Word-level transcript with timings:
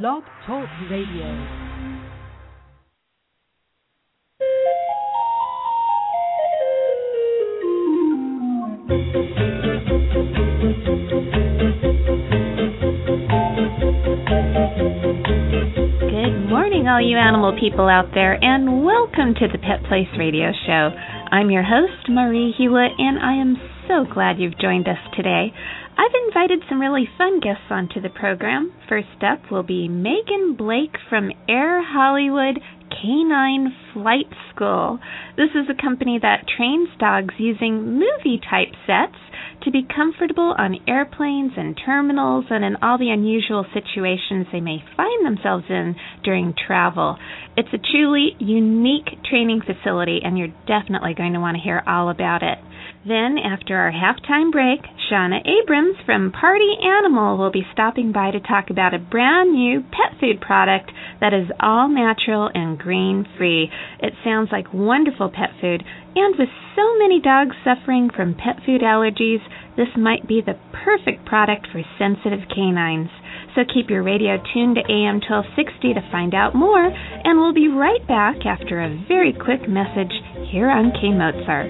Blog 0.00 0.22
Talk 0.46 0.64
Radio. 0.90 1.28
Good 16.08 16.48
morning, 16.48 16.88
all 16.88 17.02
you 17.02 17.18
animal 17.18 17.54
people 17.60 17.86
out 17.86 18.12
there, 18.14 18.42
and 18.42 18.86
welcome 18.86 19.34
to 19.34 19.46
the 19.52 19.58
Pet 19.58 19.84
Place 19.90 20.08
Radio 20.18 20.52
Show. 20.64 20.88
I'm 21.30 21.50
your 21.50 21.64
host, 21.64 22.08
Marie 22.08 22.54
Hulett, 22.58 22.98
and 22.98 23.18
I 23.18 23.34
am 23.34 23.56
so 23.86 24.06
glad 24.10 24.38
you've 24.38 24.58
joined 24.58 24.88
us 24.88 24.96
today. 25.14 25.52
I've 26.02 26.26
invited 26.26 26.64
some 26.68 26.80
really 26.80 27.08
fun 27.16 27.38
guests 27.38 27.70
onto 27.70 28.00
the 28.00 28.08
program. 28.08 28.72
First 28.88 29.22
up 29.22 29.52
will 29.52 29.62
be 29.62 29.86
Megan 29.86 30.56
Blake 30.58 30.96
from 31.08 31.30
Air 31.48 31.80
Hollywood 31.80 32.58
Canine 32.90 33.72
Flight 33.92 34.26
School. 34.50 34.98
This 35.36 35.50
is 35.50 35.70
a 35.70 35.80
company 35.80 36.18
that 36.20 36.48
trains 36.56 36.88
dogs 36.98 37.34
using 37.38 38.00
movie 38.00 38.40
type 38.50 38.74
sets 38.84 39.14
to 39.62 39.70
be 39.70 39.86
comfortable 39.94 40.56
on 40.58 40.80
airplanes 40.88 41.52
and 41.56 41.78
terminals 41.86 42.46
and 42.50 42.64
in 42.64 42.74
all 42.82 42.98
the 42.98 43.10
unusual 43.10 43.64
situations 43.72 44.48
they 44.50 44.60
may 44.60 44.82
find 44.96 45.24
themselves 45.24 45.66
in 45.68 45.94
during 46.24 46.52
travel. 46.66 47.16
It's 47.56 47.72
a 47.72 47.78
truly 47.78 48.34
unique 48.40 49.22
training 49.30 49.60
facility, 49.60 50.18
and 50.24 50.36
you're 50.36 50.54
definitely 50.66 51.14
going 51.14 51.34
to 51.34 51.38
want 51.38 51.58
to 51.58 51.62
hear 51.62 51.80
all 51.86 52.10
about 52.10 52.42
it. 52.42 52.58
Then, 53.04 53.36
after 53.36 53.76
our 53.76 53.90
halftime 53.90 54.52
break, 54.52 54.80
Shawna 55.10 55.42
Abrams 55.44 55.96
from 56.06 56.30
Party 56.30 56.78
Animal 56.80 57.36
will 57.36 57.50
be 57.50 57.66
stopping 57.72 58.12
by 58.12 58.30
to 58.30 58.38
talk 58.38 58.70
about 58.70 58.94
a 58.94 59.00
brand 59.00 59.52
new 59.52 59.80
pet 59.80 60.20
food 60.20 60.40
product 60.40 60.92
that 61.20 61.34
is 61.34 61.50
all 61.58 61.88
natural 61.88 62.48
and 62.54 62.78
grain 62.78 63.26
free. 63.36 63.70
It 63.98 64.14
sounds 64.22 64.50
like 64.52 64.72
wonderful 64.72 65.30
pet 65.30 65.50
food, 65.60 65.82
and 66.14 66.38
with 66.38 66.48
so 66.76 66.96
many 66.96 67.20
dogs 67.20 67.56
suffering 67.64 68.08
from 68.08 68.34
pet 68.34 68.62
food 68.64 68.82
allergies, 68.82 69.42
this 69.76 69.96
might 69.96 70.28
be 70.28 70.40
the 70.40 70.58
perfect 70.70 71.26
product 71.26 71.66
for 71.72 71.82
sensitive 71.98 72.48
canines. 72.54 73.10
So 73.54 73.62
keep 73.68 73.90
your 73.90 74.02
radio 74.02 74.38
tuned 74.54 74.76
to 74.76 74.84
AM 74.88 75.20
1260 75.20 75.94
to 75.94 76.10
find 76.10 76.34
out 76.34 76.54
more, 76.54 76.88
and 76.88 77.38
we'll 77.38 77.52
be 77.52 77.68
right 77.68 78.00
back 78.08 78.46
after 78.46 78.80
a 78.80 78.96
very 79.08 79.32
quick 79.32 79.68
message 79.68 80.12
here 80.50 80.70
on 80.70 80.92
K 80.96 81.12
Mozart. 81.12 81.68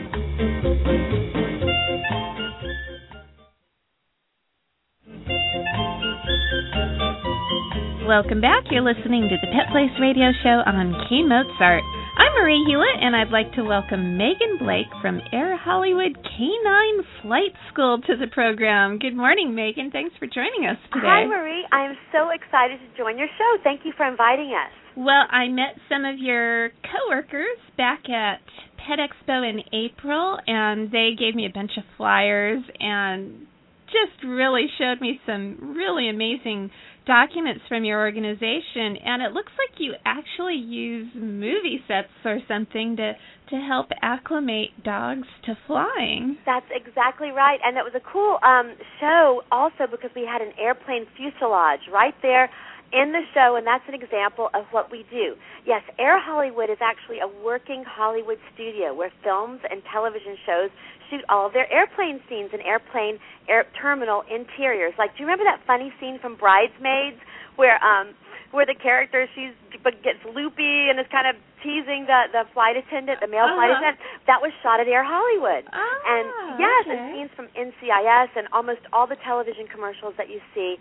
Welcome 8.07 8.41
back. 8.41 8.65
You're 8.71 8.85
listening 8.85 9.27
to 9.31 9.37
the 9.41 9.51
Pet 9.51 9.73
Place 9.73 9.91
Radio 9.99 10.31
Show 10.45 10.63
on 10.67 10.95
K 11.09 11.23
Mozart. 11.27 11.83
I'm 12.15 12.33
Marie 12.35 12.65
Hulett, 12.69 13.01
and 13.01 13.17
I'd 13.17 13.31
like 13.33 13.55
to 13.55 13.65
welcome 13.65 14.19
Megan 14.19 14.59
Blake 14.59 14.93
from 15.01 15.21
Air 15.33 15.57
Hollywood 15.57 16.13
Canine 16.21 17.05
Flight 17.23 17.57
School 17.73 18.01
to 18.07 18.17
the 18.17 18.27
program. 18.27 18.99
Good 18.99 19.17
morning, 19.17 19.55
Megan. 19.55 19.91
Thanks 19.91 20.15
for 20.19 20.27
joining 20.27 20.69
us 20.69 20.77
today. 20.93 21.07
Hi, 21.09 21.25
Marie. 21.25 21.65
I'm 21.73 21.97
so 22.13 22.29
excited 22.29 22.81
to 22.81 22.99
join 22.99 23.17
your 23.17 23.29
show. 23.39 23.63
Thank 23.65 23.87
you 23.87 23.93
for 23.97 24.07
inviting 24.07 24.53
us. 24.53 24.71
Well, 24.95 25.25
I 25.31 25.49
met 25.49 25.81
some 25.89 26.05
of 26.05 26.19
your 26.19 26.71
coworkers 26.85 27.57
back 27.79 28.03
at 28.11 28.41
Pet 28.77 28.99
Expo 29.01 29.49
in 29.49 29.61
April, 29.73 30.37
and 30.47 30.93
they 30.93 31.13
gave 31.19 31.35
me 31.35 31.47
a 31.47 31.53
bunch 31.53 31.73
of 31.79 31.85
flyers 31.97 32.63
and 32.79 33.47
just 33.87 34.23
really 34.23 34.67
showed 34.79 35.01
me 35.01 35.19
some 35.25 35.75
really 35.77 36.11
amazing 36.11 36.71
documents 37.07 37.63
from 37.69 37.85
your 37.85 38.01
organization 38.01 38.97
and 39.05 39.23
it 39.23 39.33
looks 39.33 39.53
like 39.59 39.79
you 39.79 39.95
actually 40.05 40.55
use 40.57 41.09
movie 41.15 41.83
sets 41.89 42.09
or 42.25 42.39
something 42.49 42.97
to 42.97 43.13
to 43.51 43.57
help 43.57 43.89
acclimate 44.01 44.71
dogs 44.83 45.29
to 45.45 45.55
flying. 45.67 46.39
That's 46.47 46.67
exactly 46.71 47.31
right. 47.31 47.59
And 47.63 47.77
it 47.77 47.85
was 47.85 47.93
a 47.95 48.13
cool 48.13 48.39
um 48.43 48.75
show 49.01 49.43
also 49.51 49.91
because 49.91 50.11
we 50.15 50.27
had 50.27 50.41
an 50.41 50.53
airplane 50.59 51.07
fuselage 51.17 51.81
right 51.93 52.15
there 52.23 52.51
in 52.93 53.13
the 53.13 53.25
show, 53.33 53.57
and 53.57 53.67
that's 53.67 53.85
an 53.89 53.95
example 53.95 54.51
of 54.55 54.65
what 54.71 54.93
we 54.93 55.05
do. 55.11 55.35
Yes, 55.65 55.83
Air 55.99 56.21
Hollywood 56.21 56.69
is 56.69 56.79
actually 56.81 57.21
a 57.21 57.29
working 57.43 57.85
Hollywood 57.89 58.39
studio 58.55 58.95
where 58.95 59.11
films 59.25 59.61
and 59.71 59.83
television 59.91 60.37
shows 60.45 60.71
shoot 61.09 61.25
all 61.29 61.47
of 61.47 61.53
their 61.53 61.71
airplane 61.73 62.21
scenes 62.29 62.51
and 62.53 62.63
airplane 62.63 63.19
air 63.49 63.67
terminal 63.81 64.25
interiors. 64.29 64.95
Like, 64.99 65.17
do 65.17 65.25
you 65.25 65.27
remember 65.27 65.45
that 65.45 65.61
funny 65.67 65.93
scene 66.01 66.19
from 66.21 66.37
Bridesmaids 66.37 67.21
where 67.57 67.77
um 67.85 68.17
where 68.53 68.69
the 68.69 68.77
character 68.77 69.29
she's 69.35 69.57
but 69.83 69.97
gets 70.05 70.21
loopy 70.29 70.89
and 70.93 71.01
is 71.01 71.09
kind 71.09 71.27
of 71.27 71.37
teasing 71.65 72.05
the 72.05 72.29
the 72.33 72.45
flight 72.53 72.77
attendant, 72.77 73.21
the 73.21 73.29
male 73.29 73.49
uh-huh. 73.49 73.57
flight 73.57 73.73
attendant? 73.73 73.99
That 74.29 74.41
was 74.41 74.53
shot 74.63 74.81
at 74.81 74.89
Air 74.89 75.05
Hollywood. 75.05 75.65
Ah, 75.73 76.17
and 76.17 76.61
yes, 76.61 76.85
okay. 76.85 76.93
and 76.93 77.01
scenes 77.13 77.33
from 77.37 77.49
NCIS 77.57 78.37
and 78.37 78.49
almost 78.53 78.81
all 78.93 79.07
the 79.07 79.21
television 79.25 79.67
commercials 79.69 80.15
that 80.17 80.29
you 80.29 80.41
see 80.55 80.77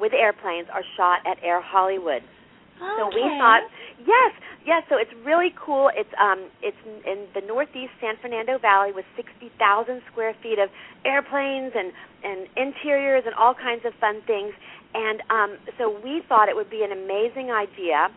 with 0.00 0.12
airplanes 0.12 0.68
are 0.72 0.82
shot 0.96 1.20
at 1.26 1.42
Air 1.42 1.60
Hollywood. 1.60 2.22
So 2.98 3.06
we 3.06 3.22
thought, 3.38 3.62
yes, 4.02 4.32
yes. 4.66 4.82
So 4.90 4.96
it's 4.98 5.14
really 5.24 5.54
cool. 5.54 5.90
It's 5.94 6.10
um, 6.20 6.50
it's 6.60 6.76
in 7.06 7.26
the 7.32 7.40
Northeast 7.46 7.92
San 8.00 8.14
Fernando 8.20 8.58
Valley 8.58 8.90
with 8.92 9.06
sixty 9.14 9.50
thousand 9.58 10.02
square 10.10 10.34
feet 10.42 10.58
of 10.58 10.68
airplanes 11.06 11.72
and 11.74 11.92
and 12.24 12.48
interiors 12.56 13.22
and 13.26 13.34
all 13.36 13.54
kinds 13.54 13.86
of 13.86 13.94
fun 14.00 14.22
things. 14.26 14.52
And 14.92 15.22
um, 15.30 15.50
so 15.78 15.90
we 16.02 16.22
thought 16.28 16.48
it 16.48 16.56
would 16.56 16.70
be 16.70 16.82
an 16.82 16.90
amazing 16.90 17.50
idea 17.50 18.10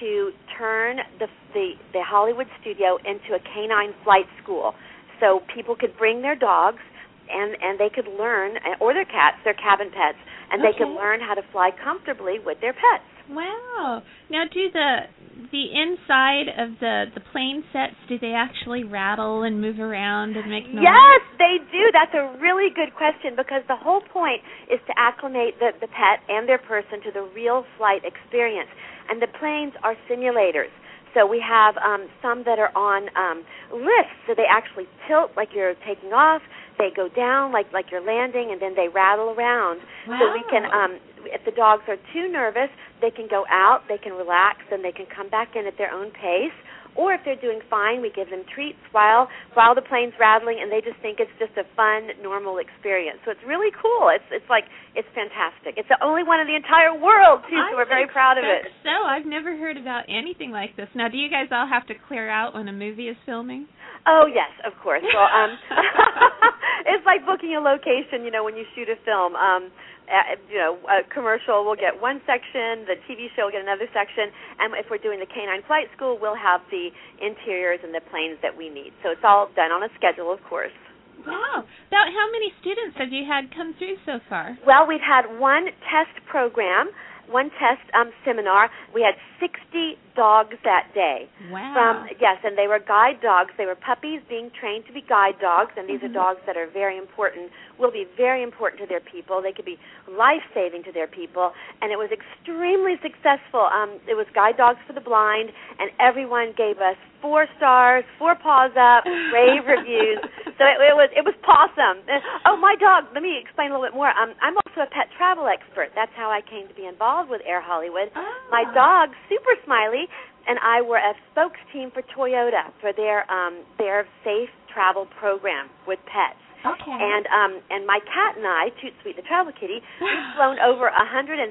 to 0.00 0.32
turn 0.58 0.98
the 1.18 1.28
the 1.54 1.78
the 1.92 2.02
Hollywood 2.02 2.48
studio 2.60 2.98
into 3.06 3.38
a 3.38 3.40
canine 3.54 3.94
flight 4.02 4.26
school, 4.42 4.74
so 5.20 5.40
people 5.54 5.76
could 5.78 5.96
bring 5.96 6.22
their 6.22 6.36
dogs 6.36 6.82
and 7.30 7.56
and 7.62 7.78
they 7.78 7.88
could 7.88 8.10
learn 8.18 8.58
or 8.80 8.92
their 8.92 9.06
cats, 9.06 9.38
their 9.44 9.54
cabin 9.54 9.90
pets, 9.94 10.18
and 10.52 10.60
they 10.62 10.72
could 10.76 10.88
Okay. 10.88 10.94
learn 10.94 11.20
how 11.20 11.34
to 11.34 11.42
fly 11.50 11.70
comfortably 11.72 12.38
with 12.38 12.60
their 12.60 12.72
pets. 12.72 13.08
Wow. 13.30 14.02
Now 14.30 14.44
do 14.44 14.70
the 14.70 15.08
the 15.50 15.64
inside 15.72 16.48
of 16.58 16.78
the 16.80 17.06
the 17.14 17.20
plane 17.32 17.64
sets 17.72 17.96
do 18.08 18.18
they 18.18 18.34
actually 18.34 18.84
rattle 18.84 19.42
and 19.42 19.60
move 19.60 19.80
around 19.80 20.36
and 20.36 20.50
make 20.50 20.68
noise? 20.68 20.84
Yes, 20.84 21.22
they 21.38 21.56
do. 21.72 21.90
That's 21.92 22.12
a 22.14 22.36
really 22.38 22.68
good 22.68 22.94
question 22.94 23.34
because 23.36 23.62
the 23.68 23.76
whole 23.76 24.02
point 24.02 24.42
is 24.70 24.80
to 24.86 24.92
acclimate 24.98 25.56
the, 25.58 25.72
the 25.80 25.88
pet 25.88 26.20
and 26.28 26.48
their 26.48 26.58
person 26.58 27.00
to 27.04 27.10
the 27.10 27.22
real 27.34 27.64
flight 27.78 28.02
experience. 28.04 28.68
And 29.08 29.22
the 29.22 29.28
planes 29.40 29.72
are 29.82 29.96
simulators. 30.10 30.70
So 31.14 31.26
we 31.26 31.44
have 31.44 31.76
um, 31.76 32.08
some 32.22 32.44
that 32.44 32.58
are 32.58 32.72
on 32.76 33.08
um, 33.16 33.44
lifts, 33.72 34.16
so 34.26 34.32
they 34.34 34.48
actually 34.48 34.88
tilt 35.08 35.32
like 35.36 35.48
you're 35.54 35.74
taking 35.86 36.12
off. 36.12 36.40
They 36.78 36.90
go 36.94 37.08
down 37.08 37.52
like 37.52 37.72
like 37.72 37.86
you're 37.90 38.04
landing, 38.04 38.50
and 38.52 38.60
then 38.60 38.74
they 38.74 38.88
rattle 38.88 39.30
around. 39.30 39.80
So 40.06 40.32
we 40.32 40.42
can, 40.50 40.64
um, 40.66 40.98
if 41.26 41.44
the 41.44 41.52
dogs 41.52 41.82
are 41.88 42.00
too 42.12 42.26
nervous, 42.30 42.70
they 43.00 43.10
can 43.10 43.28
go 43.28 43.44
out, 43.50 43.82
they 43.88 43.98
can 43.98 44.12
relax, 44.14 44.58
and 44.70 44.84
they 44.84 44.92
can 44.92 45.06
come 45.06 45.28
back 45.30 45.54
in 45.54 45.66
at 45.66 45.78
their 45.78 45.92
own 45.92 46.10
pace. 46.10 46.54
Or 46.94 47.14
if 47.16 47.24
they're 47.24 47.40
doing 47.40 47.64
fine, 47.72 48.02
we 48.04 48.12
give 48.12 48.28
them 48.28 48.44
treats 48.52 48.80
while 48.92 49.28
while 49.54 49.74
the 49.74 49.80
plane's 49.80 50.12
rattling, 50.20 50.60
and 50.60 50.68
they 50.68 50.84
just 50.84 51.00
think 51.00 51.20
it's 51.24 51.32
just 51.40 51.56
a 51.56 51.64
fun, 51.72 52.12
normal 52.20 52.58
experience. 52.60 53.16
So 53.24 53.32
it's 53.32 53.40
really 53.48 53.72
cool. 53.80 54.12
It's 54.12 54.28
it's 54.28 54.48
like 54.52 54.68
it's 54.92 55.08
fantastic. 55.16 55.80
It's 55.80 55.88
the 55.88 55.96
only 56.04 56.20
one 56.20 56.40
in 56.40 56.46
the 56.46 56.56
entire 56.56 56.92
world 56.92 57.48
too, 57.48 57.56
so 57.56 57.72
I 57.72 57.80
we're 57.80 57.88
very 57.88 58.08
proud 58.12 58.36
of 58.36 58.44
it. 58.44 58.68
So 58.84 58.92
I've 58.92 59.24
never 59.24 59.56
heard 59.56 59.80
about 59.80 60.04
anything 60.12 60.52
like 60.52 60.76
this. 60.76 60.88
Now, 60.92 61.08
do 61.08 61.16
you 61.16 61.32
guys 61.32 61.48
all 61.48 61.64
have 61.64 61.86
to 61.88 61.94
clear 61.96 62.28
out 62.28 62.52
when 62.52 62.68
a 62.68 62.76
movie 62.76 63.08
is 63.08 63.16
filming? 63.24 63.68
Oh 64.06 64.26
yes, 64.26 64.50
of 64.66 64.74
course. 64.82 65.02
Well, 65.02 65.30
um, 65.30 65.54
it's 66.90 67.06
like 67.06 67.22
booking 67.22 67.54
a 67.54 67.62
location. 67.62 68.26
You 68.26 68.30
know, 68.30 68.42
when 68.42 68.56
you 68.56 68.66
shoot 68.74 68.90
a 68.90 68.98
film, 69.06 69.38
um, 69.38 69.70
uh, 70.10 70.34
you 70.50 70.58
know, 70.58 70.78
a 70.90 71.06
commercial 71.06 71.62
will 71.64 71.78
get 71.78 71.94
one 71.94 72.18
section, 72.26 72.82
the 72.90 72.98
TV 73.06 73.30
show 73.38 73.46
will 73.46 73.54
get 73.54 73.62
another 73.62 73.86
section, 73.94 74.34
and 74.58 74.74
if 74.74 74.90
we're 74.90 75.02
doing 75.02 75.22
the 75.22 75.30
Canine 75.30 75.62
Flight 75.70 75.86
School, 75.94 76.18
we'll 76.18 76.38
have 76.38 76.60
the 76.74 76.90
interiors 77.22 77.78
and 77.86 77.94
the 77.94 78.02
planes 78.10 78.38
that 78.42 78.50
we 78.50 78.68
need. 78.68 78.90
So 79.02 79.14
it's 79.14 79.22
all 79.22 79.48
done 79.54 79.70
on 79.70 79.86
a 79.86 79.90
schedule, 79.94 80.34
of 80.34 80.42
course. 80.50 80.74
Wow. 81.22 81.62
About 81.62 82.08
how 82.10 82.26
many 82.34 82.50
students 82.60 82.98
have 82.98 83.14
you 83.14 83.22
had 83.22 83.54
come 83.54 83.74
through 83.78 83.94
so 84.04 84.18
far? 84.28 84.58
Well, 84.66 84.90
we've 84.90 85.04
had 85.04 85.38
one 85.38 85.70
test 85.86 86.12
program, 86.26 86.90
one 87.30 87.50
test 87.58 87.82
um, 87.94 88.10
seminar. 88.24 88.70
We 88.94 89.02
had 89.02 89.14
60 89.40 89.96
dogs 90.14 90.56
that 90.64 90.88
day. 90.94 91.28
Wow. 91.50 91.72
From 91.72 92.08
yes, 92.20 92.38
and 92.44 92.56
they 92.56 92.66
were 92.66 92.78
guide 92.78 93.20
dogs. 93.22 93.50
They 93.56 93.66
were 93.66 93.74
puppies 93.76 94.20
being 94.28 94.50
trained 94.58 94.86
to 94.86 94.92
be 94.92 95.00
guide 95.02 95.38
dogs, 95.40 95.72
and 95.76 95.88
these 95.88 96.00
Mhm. 96.00 96.10
are 96.10 96.12
dogs 96.12 96.40
that 96.46 96.56
are 96.56 96.66
very 96.66 96.96
important 96.98 97.50
will 97.82 97.90
be 97.90 98.06
very 98.16 98.42
important 98.42 98.80
to 98.80 98.86
their 98.86 99.02
people. 99.02 99.42
They 99.42 99.52
could 99.52 99.66
be 99.66 99.76
life 100.06 100.46
saving 100.54 100.86
to 100.86 100.92
their 100.92 101.10
people, 101.10 101.50
and 101.82 101.90
it 101.90 101.98
was 101.98 102.08
extremely 102.14 102.94
successful. 103.02 103.66
Um, 103.66 103.98
it 104.06 104.14
was 104.14 104.30
guide 104.32 104.56
dogs 104.56 104.78
for 104.86 104.94
the 104.94 105.02
blind, 105.02 105.50
and 105.82 105.90
everyone 105.98 106.54
gave 106.56 106.78
us 106.78 106.94
four 107.20 107.50
stars, 107.58 108.06
four 108.18 108.38
paws 108.38 108.70
up, 108.78 109.02
rave 109.34 109.66
reviews. 109.66 110.22
So 110.60 110.68
it, 110.68 110.78
it 110.78 110.94
was 110.94 111.10
it 111.16 111.24
was 111.24 111.34
awesome. 111.42 112.04
Oh, 112.46 112.54
my 112.54 112.76
dog. 112.78 113.10
Let 113.16 113.22
me 113.24 113.40
explain 113.40 113.72
a 113.72 113.74
little 113.74 113.88
bit 113.88 113.96
more. 113.96 114.14
Um, 114.14 114.36
I'm 114.38 114.54
also 114.62 114.86
a 114.86 114.90
pet 114.94 115.10
travel 115.16 115.48
expert. 115.48 115.90
That's 115.96 116.12
how 116.14 116.30
I 116.30 116.38
came 116.44 116.68
to 116.68 116.76
be 116.76 116.86
involved 116.86 117.30
with 117.30 117.40
Air 117.42 117.58
Hollywood. 117.58 118.12
Oh. 118.14 118.22
My 118.52 118.62
dog, 118.70 119.10
Super 119.26 119.58
Smiley, 119.64 120.06
and 120.46 120.58
I 120.62 120.82
were 120.82 120.98
a 120.98 121.14
spokes 121.32 121.58
team 121.72 121.90
for 121.90 122.02
Toyota 122.14 122.70
for 122.80 122.92
their 122.92 123.26
um, 123.32 123.64
their 123.78 124.06
safe 124.22 124.52
travel 124.72 125.06
program 125.18 125.68
with 125.86 125.98
pets. 126.06 126.38
Okay. 126.62 126.94
And 126.94 127.26
um 127.26 127.52
and 127.70 127.86
my 127.86 127.98
cat 128.06 128.38
and 128.38 128.46
I, 128.46 128.70
Toot 128.78 128.94
Sweet 129.02 129.16
the 129.18 129.26
Travel 129.26 129.52
Kitty, 129.52 129.82
we've 130.00 130.28
flown 130.38 130.62
over 130.62 130.86
a 130.86 131.02
130,000 131.10 131.50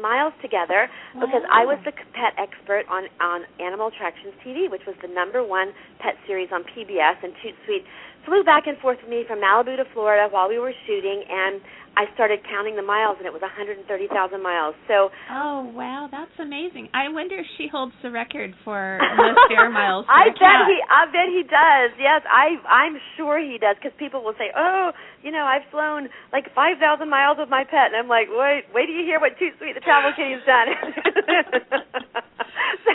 miles 0.00 0.32
together 0.40 0.86
because 1.18 1.42
I 1.50 1.66
was 1.66 1.78
the 1.84 1.92
pet 2.14 2.38
expert 2.38 2.86
on 2.86 3.10
on 3.18 3.42
Animal 3.58 3.90
Attractions 3.90 4.34
TV, 4.46 4.70
which 4.70 4.86
was 4.86 4.94
the 5.02 5.10
number 5.10 5.42
one 5.42 5.74
pet 5.98 6.14
series 6.26 6.48
on 6.54 6.62
PBS. 6.62 7.18
And 7.26 7.34
Toot 7.42 7.58
Sweet 7.66 7.82
flew 8.24 8.44
back 8.44 8.66
and 8.66 8.78
forth 8.78 8.98
with 9.02 9.10
me 9.10 9.24
from 9.26 9.40
Malibu 9.40 9.76
to 9.76 9.86
Florida 9.92 10.28
while 10.30 10.48
we 10.48 10.58
were 10.58 10.74
shooting, 10.86 11.24
and 11.28 11.60
I 12.00 12.08
started 12.16 12.40
counting 12.48 12.80
the 12.80 12.86
miles, 12.86 13.20
and 13.20 13.28
it 13.28 13.32
was 13.36 13.44
130,000 13.44 13.84
miles. 14.40 14.72
So 14.88 15.12
Oh 15.28 15.68
wow, 15.76 16.08
that's 16.08 16.32
amazing. 16.40 16.88
I 16.96 17.12
wonder 17.12 17.36
if 17.36 17.44
she 17.60 17.68
holds 17.68 17.92
the 18.00 18.08
record 18.10 18.56
for 18.64 18.96
most 19.20 19.52
air 19.52 19.68
miles. 19.68 20.08
I 20.08 20.32
bet 20.32 20.40
cat. 20.40 20.64
he. 20.64 20.80
I 20.88 21.02
bet 21.12 21.28
he 21.28 21.42
does. 21.44 21.90
Yes, 22.00 22.24
I. 22.24 22.56
I'm 22.64 22.96
sure 23.20 23.36
he 23.36 23.60
does 23.60 23.76
because 23.76 23.92
people 24.00 24.24
will 24.24 24.32
say, 24.40 24.48
"Oh, 24.56 24.96
you 25.20 25.28
know, 25.30 25.44
I've 25.44 25.68
flown 25.68 26.08
like 26.32 26.48
five 26.56 26.80
thousand 26.80 27.12
miles 27.12 27.36
with 27.36 27.52
my 27.52 27.68
pet," 27.68 27.92
and 27.92 27.96
I'm 28.00 28.08
like, 28.08 28.32
"Wait, 28.32 28.64
wait 28.72 28.86
do 28.88 28.92
you 28.96 29.04
hear 29.04 29.20
what 29.20 29.36
Toot 29.36 29.52
Sweet 29.60 29.76
the 29.76 29.84
Travel 29.84 30.16
Kitty's 30.16 30.40
done." 30.48 30.72
so 32.88 32.94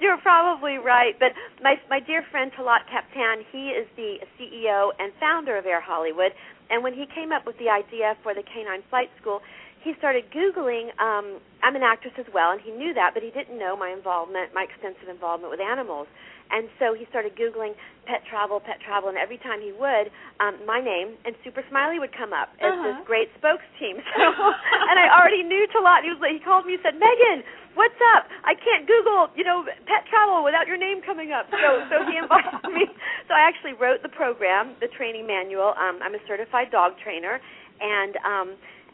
you're 0.00 0.20
probably 0.20 0.76
right. 0.76 1.14
But 1.18 1.32
my 1.62 1.76
my 1.88 2.00
dear 2.00 2.24
friend 2.30 2.52
Talaat 2.52 2.84
Captan, 2.92 3.44
he 3.52 3.72
is 3.72 3.88
the 3.96 4.20
CEO 4.36 4.90
and 4.98 5.12
founder 5.20 5.56
of 5.56 5.66
Air 5.66 5.80
Hollywood, 5.80 6.32
and 6.70 6.82
when 6.82 6.94
he 6.94 7.06
came 7.06 7.32
up 7.32 7.46
with 7.46 7.58
the 7.58 7.68
idea 7.68 8.16
for 8.22 8.34
the 8.34 8.42
Canine 8.42 8.82
Flight 8.90 9.10
School, 9.20 9.40
he 9.82 9.94
started 9.98 10.24
googling 10.30 10.90
um 11.00 11.38
i'm 11.62 11.76
an 11.76 11.82
actress 11.82 12.12
as 12.18 12.26
well 12.34 12.50
and 12.50 12.60
he 12.60 12.70
knew 12.72 12.92
that 12.94 13.14
but 13.14 13.22
he 13.22 13.30
didn't 13.30 13.58
know 13.58 13.76
my 13.76 13.90
involvement 13.90 14.52
my 14.54 14.66
extensive 14.66 15.08
involvement 15.08 15.50
with 15.50 15.60
animals 15.60 16.06
and 16.50 16.68
so 16.78 16.94
he 16.94 17.04
started 17.12 17.36
googling 17.36 17.74
pet 18.08 18.24
travel 18.28 18.60
pet 18.60 18.80
travel 18.80 19.08
and 19.12 19.18
every 19.18 19.36
time 19.38 19.60
he 19.60 19.72
would 19.76 20.08
um 20.40 20.56
my 20.64 20.80
name 20.80 21.14
and 21.28 21.36
super 21.44 21.60
smiley 21.68 21.98
would 22.00 22.12
come 22.16 22.32
up 22.32 22.48
as 22.60 22.72
this 22.84 22.96
Uh-huh. 22.96 23.04
great 23.04 23.28
spokes 23.38 23.66
team. 23.78 24.00
So 24.16 24.24
and 24.90 24.96
i 24.98 25.06
already 25.12 25.42
knew 25.44 25.66
Talaat 25.74 26.02
he 26.04 26.10
was 26.10 26.20
like 26.20 26.32
he 26.32 26.40
called 26.40 26.64
me 26.64 26.74
and 26.76 26.82
said 26.82 26.96
megan 26.96 27.44
what's 27.76 28.00
up? 28.16 28.26
I 28.42 28.54
can't 28.58 28.88
google 28.90 29.28
you 29.38 29.44
know 29.44 29.62
pet 29.86 30.02
travel 30.10 30.42
without 30.42 30.66
your 30.66 30.80
name 30.80 30.98
coming 31.04 31.30
up. 31.30 31.46
So 31.52 31.68
so 31.92 31.96
he 32.10 32.16
invited 32.22 32.64
me. 32.72 32.88
So 33.28 33.34
i 33.36 33.42
actually 33.44 33.74
wrote 33.76 34.00
the 34.02 34.10
program 34.10 34.74
the 34.80 34.88
training 34.88 35.26
manual. 35.28 35.74
Um 35.78 36.00
i'm 36.02 36.14
a 36.16 36.22
certified 36.26 36.70
dog 36.72 36.96
trainer. 37.04 37.38
And 37.80 38.14
um 38.26 38.48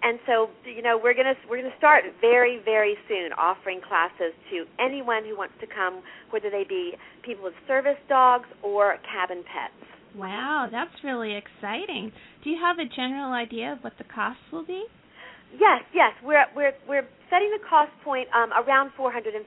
and 0.04 0.18
so 0.26 0.48
you 0.64 0.82
know 0.82 1.00
we're 1.02 1.14
going 1.14 1.26
to 1.26 1.34
we're 1.48 1.58
going 1.58 1.70
to 1.70 1.78
start 1.78 2.04
very 2.20 2.60
very 2.64 2.94
soon 3.08 3.32
offering 3.38 3.80
classes 3.80 4.32
to 4.50 4.64
anyone 4.78 5.24
who 5.24 5.36
wants 5.36 5.54
to 5.60 5.66
come 5.66 6.02
whether 6.30 6.50
they 6.50 6.64
be 6.68 6.92
people 7.24 7.44
with 7.44 7.54
service 7.66 7.98
dogs 8.08 8.46
or 8.62 8.96
cabin 9.10 9.42
pets 9.42 9.74
Wow, 10.16 10.68
that's 10.70 10.94
really 11.02 11.34
exciting. 11.34 12.12
Do 12.44 12.50
you 12.50 12.56
have 12.62 12.78
a 12.78 12.84
general 12.94 13.32
idea 13.32 13.72
of 13.72 13.78
what 13.80 13.94
the 13.98 14.04
costs 14.04 14.42
will 14.52 14.64
be? 14.64 14.84
yes 15.58 15.82
yes 15.92 16.12
we're 16.22 16.44
we're 16.54 16.72
we're 16.88 17.06
setting 17.30 17.50
the 17.50 17.62
cost 17.68 17.90
point 18.02 18.28
um 18.34 18.52
around 18.52 18.90
$450 18.98 19.44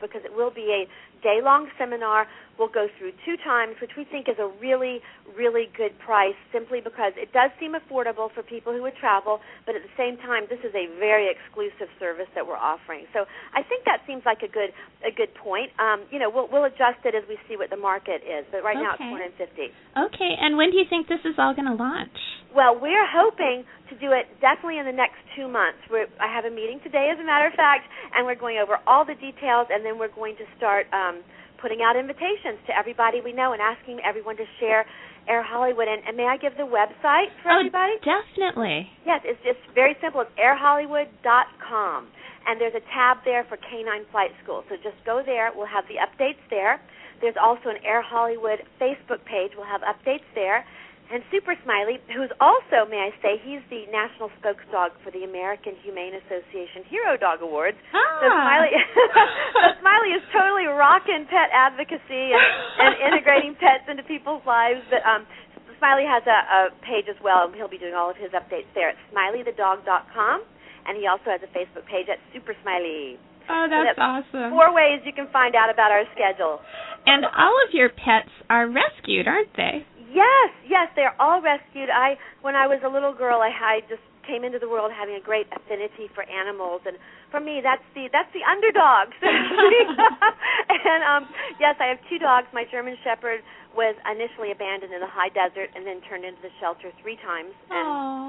because 0.00 0.22
it 0.24 0.32
will 0.34 0.50
be 0.50 0.68
a 0.72 0.88
day 1.22 1.40
long 1.42 1.68
seminar 1.78 2.26
we'll 2.58 2.68
go 2.70 2.86
through 2.98 3.10
two 3.24 3.34
times 3.42 3.74
which 3.80 3.96
we 3.96 4.04
think 4.04 4.28
is 4.28 4.36
a 4.38 4.46
really 4.60 5.00
really 5.36 5.66
good 5.76 5.96
price 6.04 6.36
simply 6.52 6.80
because 6.84 7.12
it 7.16 7.32
does 7.32 7.50
seem 7.58 7.72
affordable 7.72 8.28
for 8.34 8.42
people 8.44 8.72
who 8.72 8.82
would 8.82 8.94
travel 9.00 9.40
but 9.64 9.74
at 9.74 9.80
the 9.82 9.94
same 9.96 10.16
time 10.20 10.44
this 10.52 10.60
is 10.60 10.74
a 10.76 10.84
very 11.00 11.32
exclusive 11.32 11.88
service 11.98 12.28
that 12.34 12.44
we're 12.46 12.60
offering 12.60 13.06
so 13.16 13.24
i 13.56 13.62
think 13.64 13.84
that 13.88 14.04
seems 14.06 14.20
like 14.28 14.42
a 14.44 14.48
good 14.52 14.70
a 15.00 15.10
good 15.10 15.32
point 15.40 15.72
um 15.80 16.04
you 16.12 16.18
know 16.20 16.28
we'll 16.28 16.48
we'll 16.52 16.64
adjust 16.68 17.00
it 17.08 17.14
as 17.16 17.24
we 17.28 17.38
see 17.48 17.56
what 17.56 17.70
the 17.72 17.80
market 17.80 18.20
is 18.20 18.44
but 18.52 18.60
right 18.62 18.76
now 18.76 18.92
it's 18.92 19.00
Okay. 19.00 19.16
450 19.32 19.72
Okay, 19.96 20.32
and 20.40 20.56
when 20.58 20.70
do 20.70 20.76
you 20.76 20.84
think 20.90 21.08
this 21.08 21.22
is 21.24 21.38
all 21.38 21.54
going 21.54 21.70
to 21.70 21.78
launch? 21.78 22.18
well, 22.54 22.78
we're 22.78 23.06
hoping 23.10 23.64
to 23.90 23.94
do 23.98 24.12
it 24.14 24.26
definitely 24.40 24.78
in 24.78 24.86
the 24.86 24.94
next 24.94 25.18
two 25.36 25.48
months. 25.48 25.78
We're, 25.90 26.06
I 26.18 26.30
have 26.32 26.44
a 26.44 26.50
meeting 26.50 26.80
today, 26.82 27.10
as 27.12 27.18
a 27.18 27.26
matter 27.26 27.46
of 27.46 27.54
fact, 27.54 27.84
and 28.14 28.26
we're 28.26 28.38
going 28.38 28.58
over 28.58 28.78
all 28.86 29.04
the 29.04 29.14
details, 29.14 29.68
and 29.70 29.84
then 29.84 29.98
we're 29.98 30.12
going 30.14 30.36
to 30.36 30.46
start 30.56 30.86
um, 30.94 31.22
putting 31.60 31.82
out 31.82 31.96
invitations 31.96 32.60
to 32.66 32.76
everybody 32.76 33.20
we 33.24 33.32
know 33.32 33.52
and 33.52 33.62
asking 33.62 33.98
everyone 34.04 34.36
to 34.36 34.44
share 34.60 34.84
Air 35.28 35.42
Hollywood. 35.42 35.88
And, 35.88 36.02
and 36.06 36.16
may 36.16 36.26
I 36.28 36.36
give 36.36 36.52
the 36.56 36.68
website 36.68 37.32
for 37.42 37.50
oh, 37.50 37.60
everybody? 37.60 37.96
definitely. 38.04 38.90
Yes, 39.06 39.20
it's 39.24 39.40
just 39.42 39.60
very 39.74 39.96
simple. 40.02 40.20
It's 40.20 40.34
airhollywood.com. 40.36 42.08
And 42.46 42.60
there's 42.60 42.76
a 42.76 42.84
tab 42.92 43.24
there 43.24 43.48
for 43.48 43.56
Canine 43.56 44.04
Flight 44.12 44.30
School. 44.44 44.64
So 44.68 44.76
just 44.76 45.00
go 45.06 45.22
there. 45.24 45.50
We'll 45.56 45.70
have 45.70 45.84
the 45.88 45.96
updates 45.96 46.44
there. 46.50 46.80
There's 47.22 47.40
also 47.40 47.72
an 47.72 47.80
Air 47.80 48.02
Hollywood 48.04 48.60
Facebook 48.76 49.24
page. 49.24 49.56
We'll 49.56 49.64
have 49.64 49.80
updates 49.80 50.28
there. 50.34 50.66
And 51.12 51.20
Super 51.30 51.52
Smiley, 51.62 52.00
who's 52.16 52.32
also, 52.40 52.88
may 52.88 53.06
I 53.06 53.12
say, 53.20 53.36
he's 53.44 53.60
the 53.68 53.84
national 53.92 54.32
spokes 54.40 54.64
dog 54.72 54.96
for 55.04 55.12
the 55.12 55.22
American 55.28 55.76
Humane 55.84 56.16
Association 56.16 56.82
Hero 56.88 57.14
Dog 57.20 57.44
Awards. 57.44 57.76
So 57.92 57.98
Ah. 58.00 58.24
Smiley, 58.24 58.72
so 59.54 59.62
Smiley 59.84 60.10
is 60.16 60.24
totally 60.32 60.64
rocking 60.66 61.28
pet 61.28 61.52
advocacy 61.52 62.32
and, 62.32 62.42
and 62.80 62.92
integrating 63.12 63.52
pets 63.54 63.84
into 63.86 64.02
people's 64.08 64.42
lives. 64.48 64.80
But 64.88 65.04
um, 65.04 65.28
Smiley 65.76 66.08
has 66.08 66.24
a, 66.24 66.38
a 66.40 66.60
page 66.82 67.04
as 67.12 67.20
well, 67.22 67.46
and 67.46 67.54
he'll 67.54 67.68
be 67.70 67.78
doing 67.78 67.92
all 67.94 68.08
of 68.08 68.16
his 68.16 68.32
updates 68.32 68.66
there 68.74 68.88
at 68.88 68.96
smileythedog.com. 69.12 70.42
And 70.88 70.96
he 70.98 71.06
also 71.06 71.32
has 71.32 71.40
a 71.44 71.50
Facebook 71.52 71.84
page 71.88 72.08
at 72.08 72.18
Super 72.32 72.56
Smiley. 72.64 73.16
Oh, 73.48 73.68
So 73.68 73.76
that's 73.84 74.00
awesome. 74.00 74.50
Four 74.56 74.72
ways 74.72 75.00
you 75.04 75.12
can 75.12 75.28
find 75.32 75.54
out 75.54 75.68
about 75.68 75.92
our 75.92 76.04
schedule. 76.16 76.60
And 77.06 77.24
all 77.24 77.52
of 77.68 77.72
your 77.76 77.88
pets 77.92 78.32
are 78.48 78.64
rescued, 78.68 79.28
aren't 79.28 79.52
they? 79.56 79.84
Yes, 80.14 80.50
yes, 80.70 80.86
they're 80.94 81.16
all 81.20 81.42
rescued. 81.42 81.90
I, 81.90 82.14
when 82.40 82.54
I 82.54 82.66
was 82.70 82.78
a 82.86 82.88
little 82.88 83.12
girl, 83.12 83.42
I, 83.42 83.50
I 83.50 83.80
just 83.90 84.02
came 84.24 84.40
into 84.46 84.56
the 84.62 84.70
world 84.70 84.88
having 84.94 85.16
a 85.18 85.20
great 85.20 85.44
affinity 85.52 86.08
for 86.14 86.22
animals, 86.30 86.80
and 86.86 86.96
for 87.34 87.40
me, 87.42 87.58
that's 87.60 87.82
the 87.98 88.06
that's 88.14 88.30
the 88.32 88.40
underdog. 88.46 89.10
and 89.20 91.00
um, 91.04 91.22
yes, 91.60 91.76
I 91.80 91.86
have 91.92 91.98
two 92.08 92.18
dogs. 92.18 92.46
My 92.54 92.64
German 92.70 92.96
Shepherd 93.04 93.42
was 93.74 93.94
initially 94.06 94.54
abandoned 94.54 94.94
in 94.94 95.00
the 95.02 95.10
high 95.10 95.28
desert 95.34 95.68
and 95.74 95.82
then 95.84 95.98
turned 96.06 96.24
into 96.24 96.40
the 96.40 96.52
shelter 96.62 96.94
three 97.02 97.18
times, 97.20 97.50
and 97.68 97.86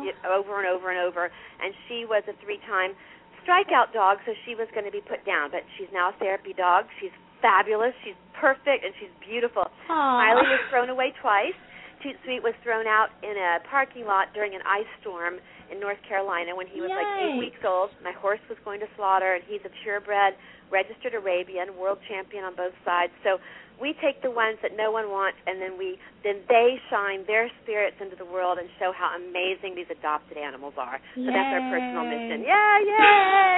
y- 0.09 0.17
over 0.25 0.57
and 0.59 0.67
over 0.67 0.89
and 0.89 0.99
over. 0.99 1.29
And 1.61 1.71
she 1.87 2.03
was 2.03 2.25
a 2.27 2.33
three-time 2.43 2.97
strikeout 3.45 3.93
dog, 3.93 4.17
so 4.25 4.33
she 4.43 4.57
was 4.57 4.65
going 4.73 4.89
to 4.89 4.91
be 4.91 5.05
put 5.05 5.21
down. 5.23 5.53
But 5.53 5.61
she's 5.77 5.89
now 5.93 6.09
a 6.09 6.15
therapy 6.17 6.53
dog. 6.57 6.89
She's 6.99 7.13
fabulous. 7.45 7.93
She's 8.03 8.17
perfect, 8.33 8.83
and 8.83 8.91
she's 8.99 9.13
beautiful. 9.21 9.69
Aw. 9.69 9.93
Smiley 9.93 10.49
was 10.49 10.61
thrown 10.73 10.89
away 10.89 11.13
twice. 11.21 11.55
Toot 12.05 12.21
Sweet 12.21 12.45
was 12.45 12.53
thrown 12.61 12.85
out 12.85 13.09
in 13.25 13.33
a 13.33 13.57
parking 13.65 14.05
lot 14.05 14.29
during 14.37 14.53
an 14.53 14.61
ice 14.61 14.85
storm 15.01 15.41
in 15.73 15.81
North 15.81 15.97
Carolina 16.07 16.53
when 16.53 16.69
he 16.69 16.77
was 16.77 16.93
like 16.93 17.09
eight 17.17 17.33
weeks 17.41 17.57
old. 17.65 17.89
My 18.05 18.13
horse 18.13 18.39
was 18.45 18.61
going 18.61 18.79
to 18.81 18.89
slaughter, 18.93 19.33
and 19.33 19.41
he's 19.49 19.65
a 19.65 19.73
purebred, 19.81 20.37
registered 20.69 21.17
Arabian, 21.17 21.73
world 21.73 21.97
champion 22.05 22.45
on 22.45 22.53
both 22.53 22.77
sides. 22.85 23.09
So 23.25 23.41
we 23.79 23.93
take 24.01 24.21
the 24.21 24.31
ones 24.31 24.57
that 24.61 24.71
no 24.75 24.91
one 24.91 25.09
wants, 25.09 25.37
and 25.47 25.61
then 25.61 25.77
we 25.77 25.97
then 26.23 26.41
they 26.47 26.79
shine 26.89 27.25
their 27.27 27.49
spirits 27.63 27.97
into 28.01 28.15
the 28.15 28.25
world 28.25 28.57
and 28.57 28.67
show 28.79 28.91
how 28.95 29.15
amazing 29.15 29.75
these 29.75 29.89
adopted 29.91 30.37
animals 30.37 30.73
are. 30.77 30.99
So 31.15 31.25
that's 31.27 31.51
our 31.53 31.63
personal 31.69 32.05
mission. 32.07 32.43
Yeah, 32.45 32.79
yay! 32.81 33.57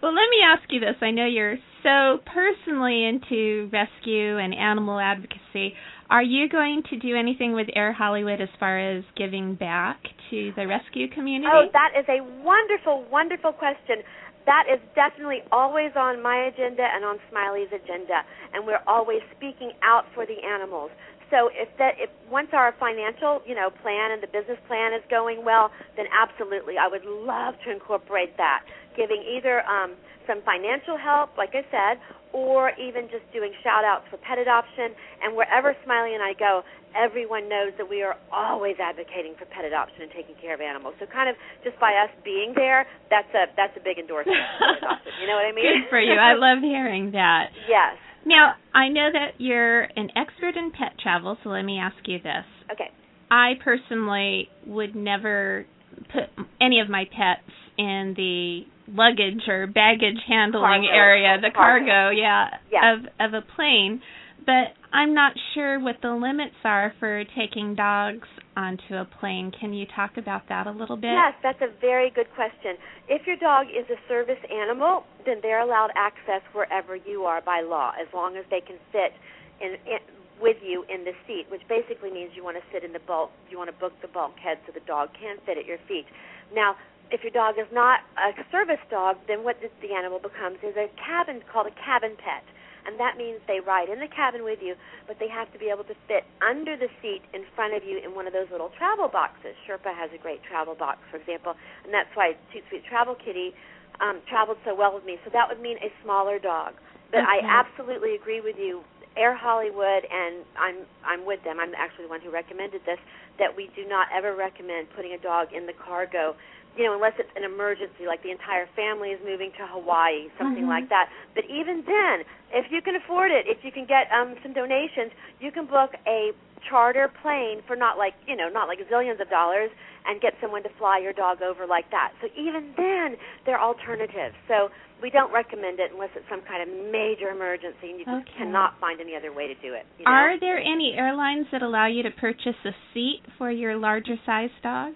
well, 0.02 0.14
let 0.14 0.28
me 0.30 0.40
ask 0.44 0.64
you 0.70 0.80
this. 0.80 0.96
I 1.00 1.10
know 1.10 1.26
you're 1.26 1.58
so 1.82 2.18
personally 2.26 3.04
into 3.04 3.68
rescue 3.72 4.38
and 4.38 4.54
animal 4.54 4.98
advocacy. 4.98 5.74
Are 6.10 6.22
you 6.22 6.48
going 6.48 6.82
to 6.90 6.98
do 6.98 7.14
anything 7.14 7.52
with 7.52 7.68
Air 7.76 7.92
Hollywood 7.92 8.40
as 8.40 8.48
far 8.58 8.78
as 8.80 9.04
giving 9.16 9.54
back 9.54 10.02
to 10.30 10.52
the 10.56 10.66
rescue 10.66 11.08
community? 11.08 11.46
Oh, 11.52 11.66
that 11.72 11.92
is 11.96 12.04
a 12.08 12.20
wonderful, 12.42 13.06
wonderful 13.10 13.52
question. 13.52 14.02
That 14.46 14.64
is 14.72 14.80
definitely 14.94 15.42
always 15.52 15.92
on 15.96 16.22
my 16.22 16.36
agenda 16.48 16.82
and 16.82 17.04
on 17.04 17.18
Smiley's 17.30 17.68
agenda, 17.72 18.24
and 18.54 18.66
we're 18.66 18.82
always 18.86 19.20
speaking 19.36 19.72
out 19.82 20.06
for 20.14 20.26
the 20.26 20.42
animals. 20.42 20.90
So 21.30 21.48
if 21.54 21.70
that 21.78 21.94
if 21.98 22.10
once 22.30 22.48
our 22.52 22.74
financial 22.78 23.40
you 23.46 23.54
know 23.54 23.70
plan 23.70 24.12
and 24.12 24.22
the 24.22 24.30
business 24.30 24.58
plan 24.66 24.92
is 24.92 25.02
going 25.10 25.44
well, 25.44 25.70
then 25.96 26.06
absolutely 26.10 26.74
I 26.78 26.86
would 26.86 27.04
love 27.04 27.54
to 27.64 27.72
incorporate 27.72 28.36
that, 28.36 28.66
giving 28.96 29.22
either 29.22 29.62
um, 29.66 29.94
some 30.26 30.42
financial 30.44 30.98
help, 30.98 31.34
like 31.38 31.54
I 31.54 31.64
said, 31.70 31.98
or 32.32 32.70
even 32.78 33.10
just 33.10 33.26
doing 33.32 33.50
shout 33.62 33.82
outs 33.82 34.06
for 34.10 34.18
pet 34.22 34.38
adoption. 34.38 34.94
And 35.22 35.34
wherever 35.34 35.74
Smiley 35.82 36.14
and 36.14 36.22
I 36.22 36.38
go, 36.38 36.62
everyone 36.94 37.48
knows 37.48 37.74
that 37.78 37.88
we 37.88 38.02
are 38.02 38.14
always 38.30 38.76
advocating 38.78 39.34
for 39.38 39.46
pet 39.50 39.64
adoption 39.64 40.06
and 40.06 40.10
taking 40.14 40.34
care 40.38 40.54
of 40.54 40.60
animals. 40.60 40.94
So 40.98 41.06
kind 41.06 41.30
of 41.30 41.34
just 41.62 41.78
by 41.78 41.94
us 41.98 42.10
being 42.22 42.54
there, 42.54 42.86
that's 43.10 43.30
a 43.34 43.50
that's 43.56 43.74
a 43.74 43.82
big 43.82 43.98
endorsement 43.98 44.38
for 44.58 44.78
adoption. 44.78 45.12
You 45.22 45.26
know 45.26 45.38
what 45.38 45.46
I 45.46 45.54
mean? 45.54 45.66
Good 45.66 45.90
for 45.90 46.00
you. 46.00 46.14
I 46.14 46.34
love 46.34 46.62
hearing 46.62 47.12
that. 47.12 47.50
Yes. 47.66 47.98
Now, 48.26 48.54
I 48.74 48.88
know 48.88 49.08
that 49.12 49.32
you're 49.40 49.82
an 49.82 50.10
expert 50.16 50.56
in 50.56 50.70
pet 50.70 50.98
travel, 51.02 51.36
so 51.42 51.50
let 51.50 51.62
me 51.62 51.78
ask 51.78 51.96
you 52.06 52.18
this. 52.18 52.44
Okay. 52.72 52.90
I 53.30 53.52
personally 53.64 54.48
would 54.66 54.94
never 54.94 55.66
put 56.12 56.24
any 56.60 56.80
of 56.80 56.88
my 56.88 57.04
pets 57.04 57.46
in 57.78 58.14
the 58.16 58.62
luggage 58.92 59.46
or 59.48 59.66
baggage 59.66 60.18
handling 60.28 60.82
Cargo. 60.84 60.92
area, 60.92 61.36
the 61.40 61.50
Cargo. 61.54 61.86
cargo, 61.86 62.10
yeah, 62.10 62.48
Yeah. 62.72 62.94
of 62.94 63.00
of 63.20 63.34
a 63.34 63.42
plane. 63.54 64.02
But 64.44 64.74
I'm 64.92 65.14
not 65.14 65.32
sure 65.54 65.78
what 65.78 65.96
the 66.02 66.12
limits 66.12 66.56
are 66.64 66.92
for 66.98 67.22
taking 67.36 67.74
dogs 67.74 68.26
onto 68.56 68.94
a 68.94 69.06
plane. 69.20 69.52
Can 69.58 69.72
you 69.72 69.86
talk 69.94 70.16
about 70.16 70.48
that 70.48 70.66
a 70.66 70.72
little 70.72 70.96
bit? 70.96 71.14
Yes, 71.14 71.34
that's 71.42 71.60
a 71.62 71.70
very 71.80 72.10
good 72.10 72.26
question. 72.34 72.74
If 73.08 73.26
your 73.26 73.36
dog 73.36 73.66
is 73.70 73.86
a 73.88 73.98
service 74.08 74.42
animal, 74.50 75.04
then 75.24 75.38
they're 75.42 75.62
allowed 75.62 75.90
access 75.94 76.42
wherever 76.52 76.96
you 76.96 77.22
are 77.22 77.40
by 77.40 77.62
law, 77.62 77.92
as 78.00 78.08
long 78.12 78.36
as 78.36 78.44
they 78.50 78.60
can 78.60 78.76
fit 78.90 79.14
in, 79.60 79.74
in 79.86 80.00
with 80.40 80.56
you 80.64 80.84
in 80.88 81.04
the 81.04 81.12
seat, 81.26 81.44
which 81.50 81.60
basically 81.68 82.10
means 82.10 82.32
you 82.34 82.42
want 82.42 82.56
to 82.56 82.64
sit 82.72 82.82
in 82.82 82.92
the 82.92 83.04
bulk, 83.06 83.30
you 83.50 83.58
want 83.58 83.68
to 83.68 83.76
book 83.76 83.92
the 84.00 84.08
bulkhead 84.08 84.58
so 84.66 84.72
the 84.72 84.84
dog 84.88 85.10
can 85.20 85.36
fit 85.44 85.58
at 85.58 85.66
your 85.66 85.78
feet. 85.86 86.06
Now, 86.54 86.76
if 87.12 87.22
your 87.22 87.30
dog 87.30 87.60
is 87.60 87.68
not 87.72 88.00
a 88.16 88.32
service 88.50 88.80
dog, 88.90 89.16
then 89.28 89.44
what 89.44 89.56
the 89.60 89.92
animal 89.92 90.18
becomes 90.18 90.58
is 90.62 90.74
a 90.76 90.88
cabin 90.96 91.42
called 91.52 91.66
a 91.66 91.76
cabin 91.76 92.16
pet. 92.16 92.42
And 92.86 92.98
that 92.98 93.16
means 93.16 93.40
they 93.46 93.60
ride 93.60 93.88
in 93.88 94.00
the 94.00 94.08
cabin 94.08 94.44
with 94.44 94.60
you, 94.62 94.74
but 95.06 95.18
they 95.18 95.28
have 95.28 95.52
to 95.52 95.58
be 95.58 95.68
able 95.68 95.84
to 95.84 95.96
fit 96.08 96.24
under 96.40 96.76
the 96.76 96.88
seat 97.02 97.22
in 97.32 97.44
front 97.54 97.74
of 97.74 97.84
you 97.84 97.98
in 97.98 98.14
one 98.14 98.26
of 98.26 98.32
those 98.32 98.48
little 98.50 98.70
travel 98.76 99.08
boxes. 99.08 99.54
Sherpa 99.68 99.92
has 99.94 100.10
a 100.14 100.18
great 100.18 100.42
travel 100.44 100.74
box, 100.74 101.00
for 101.10 101.16
example, 101.18 101.54
and 101.84 101.92
that's 101.92 102.10
why 102.14 102.36
Toot 102.52 102.64
Sweet 102.68 102.84
Travel 102.88 103.14
Kitty 103.14 103.52
um, 104.00 104.20
traveled 104.28 104.58
so 104.64 104.74
well 104.74 104.94
with 104.94 105.04
me. 105.04 105.18
So 105.24 105.30
that 105.32 105.48
would 105.48 105.60
mean 105.60 105.76
a 105.78 105.92
smaller 106.02 106.38
dog. 106.38 106.74
But 107.10 107.26
I 107.26 107.42
absolutely 107.42 108.14
agree 108.14 108.40
with 108.40 108.56
you. 108.56 108.82
Air 109.16 109.34
Hollywood, 109.34 110.06
and 110.06 110.46
I'm 110.54 110.86
I'm 111.04 111.26
with 111.26 111.42
them. 111.42 111.58
I'm 111.58 111.74
actually 111.74 112.04
the 112.04 112.14
one 112.14 112.20
who 112.20 112.30
recommended 112.30 112.82
this. 112.86 112.98
That 113.38 113.56
we 113.56 113.68
do 113.74 113.82
not 113.88 114.06
ever 114.14 114.36
recommend 114.36 114.86
putting 114.94 115.12
a 115.12 115.18
dog 115.18 115.48
in 115.52 115.66
the 115.66 115.72
cargo, 115.72 116.36
you 116.76 116.84
know, 116.84 116.94
unless 116.94 117.14
it's 117.18 117.30
an 117.36 117.44
emergency, 117.44 118.06
like 118.06 118.22
the 118.22 118.30
entire 118.30 118.66
family 118.76 119.10
is 119.10 119.20
moving 119.26 119.50
to 119.58 119.66
Hawaii, 119.66 120.28
something 120.38 120.64
Mhm. 120.64 120.68
like 120.68 120.88
that. 120.88 121.10
But 121.34 121.44
even 121.46 121.82
then, 121.84 122.24
if 122.52 122.70
you 122.70 122.80
can 122.80 122.94
afford 122.96 123.30
it, 123.32 123.46
if 123.46 123.64
you 123.64 123.72
can 123.72 123.84
get 123.84 124.10
um 124.12 124.36
some 124.42 124.52
donations, 124.52 125.12
you 125.40 125.50
can 125.50 125.66
book 125.66 125.94
a 126.06 126.32
charter 126.68 127.08
plane 127.22 127.62
for 127.66 127.74
not 127.74 127.96
like 127.98 128.14
you 128.26 128.36
know 128.36 128.48
not 128.48 128.68
like 128.68 128.78
zillions 128.88 129.20
of 129.20 129.28
dollars 129.30 129.70
and 130.06 130.20
get 130.20 130.34
someone 130.40 130.62
to 130.62 130.68
fly 130.78 130.98
your 130.98 131.12
dog 131.12 131.42
over 131.42 131.66
like 131.66 131.90
that. 131.90 132.12
So 132.20 132.28
even 132.36 132.72
then, 132.76 133.16
there 133.44 133.58
are 133.58 133.64
alternatives. 133.66 134.34
So 134.48 134.70
we 135.02 135.10
don't 135.10 135.32
recommend 135.32 135.80
it 135.80 135.92
unless 135.92 136.10
it's 136.14 136.28
some 136.28 136.42
kind 136.42 136.62
of 136.62 136.68
major 136.92 137.30
emergency 137.30 137.90
and 137.90 137.98
you 137.98 138.04
just 138.04 138.28
Okay. 138.28 138.38
cannot 138.38 138.78
find 138.80 139.00
any 139.00 139.16
other 139.16 139.32
way 139.32 139.46
to 139.46 139.54
do 139.54 139.72
it. 139.74 139.86
You 139.98 140.04
know? 140.04 140.10
Are 140.12 140.38
there 140.38 140.58
any 140.58 140.94
airlines 140.94 141.46
that 141.52 141.62
allow 141.62 141.86
you 141.86 142.02
to 142.02 142.10
purchase 142.10 142.56
a 142.64 142.72
seat 142.92 143.22
for 143.38 143.50
your 143.50 143.76
larger 143.76 144.18
size 144.26 144.50
dog? 144.62 144.94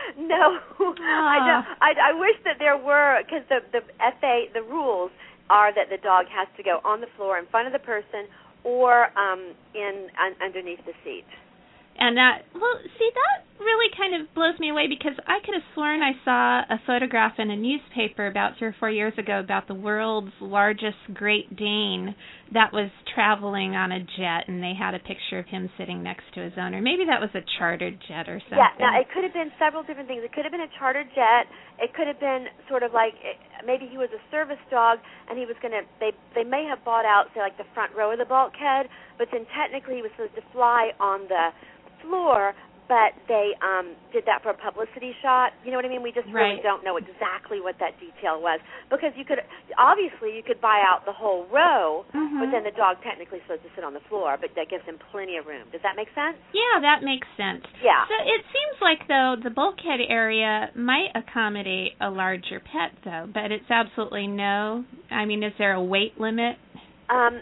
No, 0.18 0.58
I 0.98 1.38
don't. 1.46 1.64
I, 1.80 2.10
I 2.10 2.12
wish 2.18 2.36
that 2.44 2.56
there 2.58 2.76
were 2.76 3.22
because 3.24 3.44
the 3.48 3.60
the 3.72 3.80
FA 4.20 4.46
the 4.54 4.62
rules 4.62 5.10
are 5.48 5.74
that 5.74 5.90
the 5.90 5.98
dog 5.98 6.26
has 6.30 6.48
to 6.56 6.62
go 6.62 6.80
on 6.84 7.00
the 7.00 7.10
floor 7.16 7.38
in 7.38 7.46
front 7.46 7.66
of 7.66 7.72
the 7.72 7.78
person 7.78 8.26
or 8.64 9.10
um 9.18 9.54
in 9.74 10.08
un, 10.18 10.32
underneath 10.42 10.80
the 10.86 10.92
seat. 11.04 11.26
And 11.98 12.16
that, 12.16 12.46
well, 12.54 12.80
see, 12.98 13.10
that 13.12 13.44
really 13.60 13.92
kind 13.96 14.20
of 14.20 14.32
blows 14.34 14.58
me 14.58 14.70
away 14.70 14.88
because 14.88 15.12
I 15.26 15.38
could 15.44 15.54
have 15.54 15.62
sworn 15.74 16.00
I 16.02 16.12
saw 16.24 16.60
a 16.68 16.80
photograph 16.86 17.34
in 17.38 17.50
a 17.50 17.56
newspaper 17.56 18.26
about 18.26 18.58
three 18.58 18.68
or 18.68 18.76
four 18.80 18.90
years 18.90 19.12
ago 19.18 19.38
about 19.40 19.68
the 19.68 19.74
world's 19.74 20.32
largest 20.40 20.98
Great 21.12 21.54
Dane 21.54 22.14
that 22.52 22.72
was 22.72 22.90
traveling 23.14 23.76
on 23.76 23.92
a 23.92 24.00
jet, 24.00 24.50
and 24.50 24.58
they 24.58 24.74
had 24.74 24.94
a 24.94 24.98
picture 24.98 25.38
of 25.38 25.46
him 25.46 25.70
sitting 25.78 26.02
next 26.02 26.26
to 26.34 26.42
his 26.42 26.52
owner. 26.58 26.82
Maybe 26.82 27.06
that 27.06 27.20
was 27.20 27.30
a 27.34 27.46
chartered 27.58 28.00
jet 28.08 28.26
or 28.26 28.42
something. 28.42 28.58
Yeah, 28.58 28.74
now 28.80 28.98
it 28.98 29.06
could 29.14 29.22
have 29.22 29.32
been 29.32 29.54
several 29.54 29.86
different 29.86 30.08
things. 30.08 30.22
It 30.24 30.32
could 30.32 30.42
have 30.42 30.50
been 30.50 30.66
a 30.66 30.72
charter 30.78 31.04
jet. 31.14 31.46
It 31.78 31.94
could 31.94 32.08
have 32.08 32.18
been 32.18 32.50
sort 32.66 32.82
of 32.82 32.90
like 32.92 33.14
eh, 33.22 33.38
maybe 33.62 33.86
he 33.86 33.98
was 33.98 34.10
a 34.10 34.22
service 34.34 34.60
dog 34.70 34.98
and 35.30 35.38
he 35.38 35.46
was 35.46 35.54
going 35.62 35.72
to 35.72 35.86
they 36.02 36.10
they 36.34 36.42
may 36.42 36.66
have 36.66 36.82
bought 36.84 37.06
out 37.06 37.30
say 37.34 37.40
like 37.40 37.56
the 37.56 37.68
front 37.72 37.94
row 37.94 38.10
of 38.10 38.18
the 38.18 38.26
bulkhead, 38.26 38.90
but 39.18 39.28
then 39.30 39.46
technically 39.54 39.96
he 39.96 40.02
was 40.02 40.10
supposed 40.18 40.34
to 40.34 40.44
fly 40.50 40.90
on 40.98 41.30
the 41.30 41.54
floor, 42.02 42.54
but 42.90 43.14
they 43.30 43.54
um 43.62 43.94
did 44.10 44.26
that 44.26 44.42
for 44.42 44.50
a 44.50 44.58
publicity 44.58 45.14
shot. 45.22 45.54
You 45.62 45.70
know 45.70 45.78
what 45.78 45.86
I 45.86 45.92
mean? 45.94 46.02
We 46.02 46.10
just 46.10 46.26
really 46.34 46.58
don't 46.58 46.82
know 46.82 46.98
exactly 46.98 47.62
what 47.62 47.78
that 47.78 47.94
detail 48.02 48.42
was 48.42 48.58
because 48.90 49.14
you 49.14 49.22
could 49.22 49.38
obviously 49.78 50.34
you 50.34 50.42
could 50.42 50.58
buy 50.58 50.82
out 50.82 51.06
the 51.06 51.14
whole 51.14 51.46
row, 51.54 52.02
Mhm. 52.10 52.42
but 52.42 52.50
then 52.50 52.66
the 52.66 52.74
dog 52.74 52.98
technically 53.06 53.38
is 53.38 53.44
supposed 53.46 53.62
to 53.62 53.70
sit 53.78 53.84
on 53.86 53.94
the 53.94 54.02
floor, 54.10 54.34
but 54.42 54.50
that 54.58 54.66
gives 54.68 54.84
them 54.90 54.98
plenty 55.14 55.38
of 55.38 55.46
room. 55.46 55.70
Does 55.70 55.80
that 55.86 55.94
make 55.94 56.10
sense? 56.18 56.36
Yeah, 56.50 56.82
that 56.82 57.06
makes 57.06 57.28
sense. 57.38 57.62
Yeah. 57.80 58.02
So 58.10 58.14
it 58.26 58.42
seems 58.50 58.76
like 58.82 59.06
though 59.06 59.36
the 59.38 59.54
bulkhead 59.54 60.00
area 60.10 60.70
might 60.74 61.14
accommodate 61.14 61.94
a 62.00 62.10
larger 62.10 62.58
pet 62.58 62.90
though, 63.06 63.30
but 63.32 63.52
it's 63.54 63.70
absolutely 63.70 64.26
no. 64.26 64.84
I 65.10 65.24
mean, 65.30 65.44
is 65.46 65.54
there 65.58 65.74
a 65.74 65.82
weight 65.82 66.18
limit? 66.18 66.58
Um, 67.08 67.40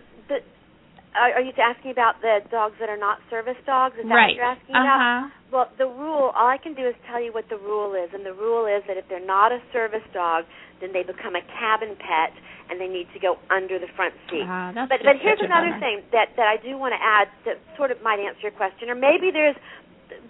are, 1.19 1.33
are 1.39 1.45
you 1.45 1.53
asking 1.59 1.91
about 1.91 2.21
the 2.23 2.41
dogs 2.51 2.75
that 2.81 2.89
are 2.89 2.97
not 2.97 3.19
service 3.29 3.59
dogs? 3.67 3.97
Is 3.99 4.07
that 4.09 4.15
right. 4.15 4.33
what 4.33 4.37
you're 4.39 4.53
asking 4.57 4.75
uh 4.77 4.81
about? 4.81 5.31
Well, 5.51 5.67
the 5.81 5.89
rule, 5.89 6.31
all 6.37 6.47
I 6.49 6.59
can 6.61 6.75
do 6.75 6.85
is 6.87 6.95
tell 7.09 7.21
you 7.23 7.33
what 7.33 7.49
the 7.49 7.57
rule 7.57 7.97
is, 7.97 8.13
and 8.13 8.21
the 8.25 8.37
rule 8.37 8.69
is 8.69 8.85
that 8.87 8.97
if 9.01 9.09
they're 9.09 9.25
not 9.25 9.51
a 9.51 9.61
service 9.73 10.05
dog, 10.13 10.45
then 10.81 10.93
they 10.93 11.03
become 11.03 11.35
a 11.35 11.43
cabin 11.59 11.97
pet, 11.97 12.37
and 12.69 12.77
they 12.79 12.87
need 12.87 13.09
to 13.17 13.19
go 13.19 13.39
under 13.49 13.79
the 13.81 13.89
front 13.97 14.13
seat. 14.29 14.45
Ah, 14.45 14.73
that's 14.77 14.89
but 14.93 15.01
but 15.03 15.17
here's 15.25 15.41
another 15.41 15.73
bummer. 15.73 15.81
thing 15.81 15.97
that 16.13 16.37
that 16.37 16.47
I 16.47 16.57
do 16.61 16.77
want 16.77 16.93
to 16.93 17.01
add 17.03 17.29
that 17.49 17.59
sort 17.81 17.91
of 17.91 17.99
might 18.05 18.21
answer 18.21 18.45
your 18.49 18.57
question, 18.57 18.91
or 18.93 18.95
maybe 18.95 19.33
there's 19.33 19.57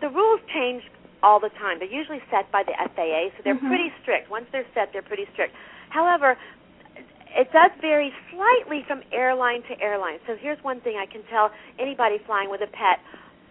the 0.00 0.08
rules 0.08 0.40
change 0.54 0.82
all 1.22 1.40
the 1.42 1.50
time. 1.58 1.82
They're 1.82 1.90
usually 1.90 2.22
set 2.30 2.46
by 2.54 2.62
the 2.62 2.74
FAA, 2.78 3.34
so 3.34 3.42
they're 3.42 3.58
Mhm. 3.58 3.66
pretty 3.66 3.90
strict. 4.02 4.30
Once 4.30 4.46
they're 4.54 4.66
set, 4.72 4.92
they're 4.92 5.02
pretty 5.02 5.26
strict. 5.34 5.52
However, 5.90 6.36
it 7.36 7.52
does 7.52 7.70
vary 7.80 8.12
slightly 8.30 8.84
from 8.86 9.02
airline 9.12 9.62
to 9.68 9.74
airline. 9.80 10.18
So 10.26 10.36
here's 10.40 10.58
one 10.62 10.80
thing 10.80 10.96
I 10.96 11.06
can 11.06 11.22
tell 11.30 11.50
anybody 11.78 12.16
flying 12.26 12.50
with 12.50 12.60
a 12.62 12.70
pet. 12.70 13.00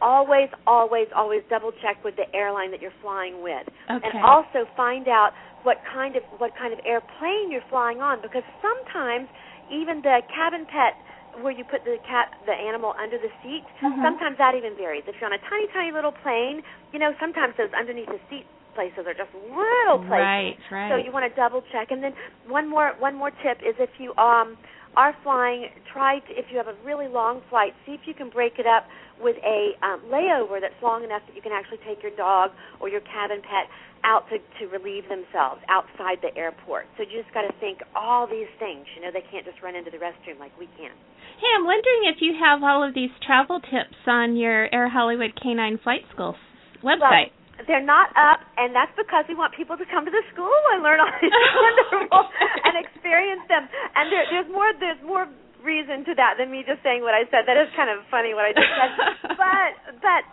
Always, 0.02 0.50
always, 0.68 1.08
always 1.16 1.42
double 1.50 1.72
check 1.82 2.04
with 2.04 2.16
the 2.16 2.30
airline 2.36 2.70
that 2.72 2.82
you're 2.82 2.96
flying 3.02 3.42
with. 3.42 3.66
Okay. 3.90 4.08
And 4.08 4.24
also 4.24 4.66
find 4.76 5.08
out 5.08 5.32
what 5.64 5.82
kind 5.92 6.16
of 6.16 6.24
what 6.38 6.54
kind 6.56 6.72
of 6.72 6.80
airplane 6.86 7.50
you're 7.50 7.66
flying 7.70 8.00
on 8.00 8.22
because 8.22 8.44
sometimes 8.62 9.28
even 9.74 10.02
the 10.02 10.22
cabin 10.30 10.66
pet 10.70 10.94
where 11.42 11.52
you 11.52 11.66
put 11.66 11.84
the 11.84 11.98
cat 12.08 12.30
the 12.46 12.54
animal 12.54 12.94
under 12.98 13.18
the 13.18 13.30
seat, 13.44 13.66
Mhm. 13.82 14.02
sometimes 14.02 14.38
that 14.38 14.56
even 14.56 14.76
varies. 14.76 15.04
If 15.08 15.20
you're 15.20 15.30
on 15.30 15.34
a 15.34 15.42
tiny, 15.50 15.68
tiny 15.68 15.92
little 15.92 16.12
plane, 16.12 16.64
you 16.94 17.00
know, 17.00 17.14
sometimes 17.20 17.56
those 17.58 17.74
underneath 17.74 18.08
the 18.10 18.20
seat 18.30 18.46
places 18.78 19.10
are 19.10 19.18
just 19.18 19.34
little 19.34 20.06
places. 20.06 20.22
Right, 20.22 20.54
right. 20.70 20.90
So 20.94 21.02
you 21.02 21.10
want 21.10 21.26
to 21.26 21.34
double 21.34 21.66
check. 21.74 21.90
And 21.90 22.06
then 22.06 22.14
one 22.46 22.70
more 22.70 22.94
one 23.02 23.18
more 23.18 23.34
tip 23.42 23.58
is 23.66 23.74
if 23.82 23.90
you 23.98 24.14
um 24.22 24.54
are 24.96 25.14
flying, 25.22 25.70
try 25.94 26.18
to, 26.18 26.32
if 26.34 26.46
you 26.50 26.58
have 26.58 26.66
a 26.66 26.78
really 26.86 27.08
long 27.08 27.42
flight, 27.50 27.74
see 27.86 27.94
if 27.94 28.02
you 28.06 28.14
can 28.14 28.30
break 28.34 28.58
it 28.58 28.66
up 28.66 28.90
with 29.22 29.38
a 29.46 29.78
um, 29.86 30.02
layover 30.10 30.58
that's 30.58 30.78
long 30.82 31.04
enough 31.04 31.22
that 31.28 31.36
you 31.36 31.42
can 31.42 31.54
actually 31.54 31.78
take 31.86 32.02
your 32.02 32.14
dog 32.18 32.50
or 32.82 32.90
your 32.90 33.02
cabin 33.02 33.42
pet 33.42 33.70
out 34.06 34.26
to 34.30 34.38
to 34.62 34.70
relieve 34.70 35.06
themselves 35.10 35.62
outside 35.70 36.18
the 36.22 36.34
airport. 36.38 36.86
So 36.98 37.04
you 37.06 37.22
just 37.22 37.34
got 37.34 37.46
to 37.50 37.54
think 37.60 37.82
all 37.96 38.26
these 38.26 38.50
things. 38.62 38.86
You 38.94 39.02
know, 39.02 39.10
they 39.14 39.26
can't 39.30 39.46
just 39.46 39.62
run 39.62 39.76
into 39.76 39.90
the 39.90 39.98
restroom 39.98 40.38
like 40.40 40.54
we 40.58 40.70
can. 40.78 40.94
Hey, 41.42 41.50
I'm 41.58 41.66
wondering 41.66 42.10
if 42.10 42.18
you 42.22 42.34
have 42.38 42.62
all 42.62 42.82
of 42.82 42.94
these 42.94 43.14
travel 43.26 43.60
tips 43.60 43.98
on 44.06 44.38
your 44.38 44.74
Air 44.74 44.90
Hollywood 44.90 45.34
Canine 45.42 45.78
Flight 45.82 46.02
School 46.14 46.36
website. 46.82 47.30
Well, 47.34 47.47
they're 47.66 47.84
not 47.84 48.14
up, 48.14 48.46
and 48.62 48.76
that's 48.78 48.94
because 48.94 49.26
we 49.26 49.34
want 49.34 49.58
people 49.58 49.74
to 49.80 49.88
come 49.90 50.06
to 50.06 50.14
the 50.14 50.22
school 50.30 50.54
and 50.76 50.86
learn 50.86 51.02
all 51.02 51.10
these 51.18 51.34
wonderful 51.58 52.30
and 52.70 52.78
experience 52.78 53.42
them. 53.50 53.66
And 53.98 54.14
there, 54.14 54.26
there's 54.30 54.50
more. 54.54 54.70
There's 54.78 55.02
more 55.02 55.26
reason 55.66 56.06
to 56.06 56.14
that 56.14 56.38
than 56.38 56.54
me 56.54 56.62
just 56.62 56.86
saying 56.86 57.02
what 57.02 57.18
I 57.18 57.26
said. 57.34 57.50
That 57.50 57.58
is 57.58 57.68
kind 57.74 57.90
of 57.90 58.06
funny 58.14 58.38
what 58.38 58.46
I 58.46 58.54
just 58.54 58.72
said. 58.78 58.92
but 59.42 59.72
but 60.06 60.24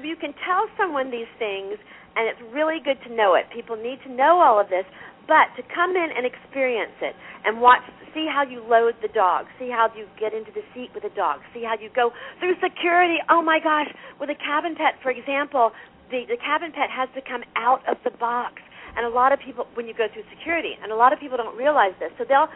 you 0.00 0.16
can 0.16 0.32
tell 0.48 0.64
someone 0.80 1.12
these 1.12 1.28
things 1.36 1.76
and 2.16 2.26
it's 2.26 2.42
really 2.50 2.82
good 2.82 2.98
to 3.06 3.14
know 3.14 3.38
it. 3.38 3.46
People 3.54 3.76
need 3.76 4.02
to 4.02 4.10
know 4.10 4.42
all 4.42 4.58
of 4.58 4.68
this, 4.68 4.82
but 5.30 5.52
to 5.54 5.62
come 5.70 5.94
in 5.94 6.08
and 6.10 6.26
experience 6.26 6.96
it 6.98 7.14
and 7.44 7.60
watch, 7.60 7.84
see 8.10 8.26
how 8.26 8.42
you 8.42 8.64
load 8.64 8.98
the 9.02 9.12
dog, 9.12 9.46
see 9.60 9.70
how 9.70 9.86
you 9.94 10.08
get 10.18 10.34
into 10.34 10.50
the 10.50 10.64
seat 10.74 10.90
with 10.94 11.04
the 11.04 11.14
dog, 11.14 11.38
see 11.54 11.62
how 11.62 11.76
you 11.78 11.92
go 11.94 12.10
through 12.40 12.56
security. 12.58 13.22
Oh 13.30 13.42
my 13.42 13.60
gosh, 13.62 13.86
with 14.18 14.30
a 14.30 14.38
cabin 14.40 14.74
pet, 14.74 14.98
for 15.02 15.12
example, 15.12 15.70
the 16.10 16.24
the 16.28 16.36
cabin 16.36 16.72
pet 16.72 16.90
has 16.90 17.08
to 17.14 17.22
come 17.22 17.44
out 17.56 17.86
of 17.88 17.96
the 18.04 18.10
box, 18.10 18.62
and 18.96 19.06
a 19.06 19.08
lot 19.08 19.32
of 19.32 19.38
people 19.40 19.66
when 19.74 19.86
you 19.86 19.94
go 19.94 20.06
through 20.12 20.24
security, 20.30 20.76
and 20.82 20.92
a 20.92 20.96
lot 20.96 21.12
of 21.12 21.20
people 21.20 21.36
don't 21.36 21.56
realize 21.56 21.92
this. 21.98 22.12
So 22.18 22.24
they'll, 22.24 22.48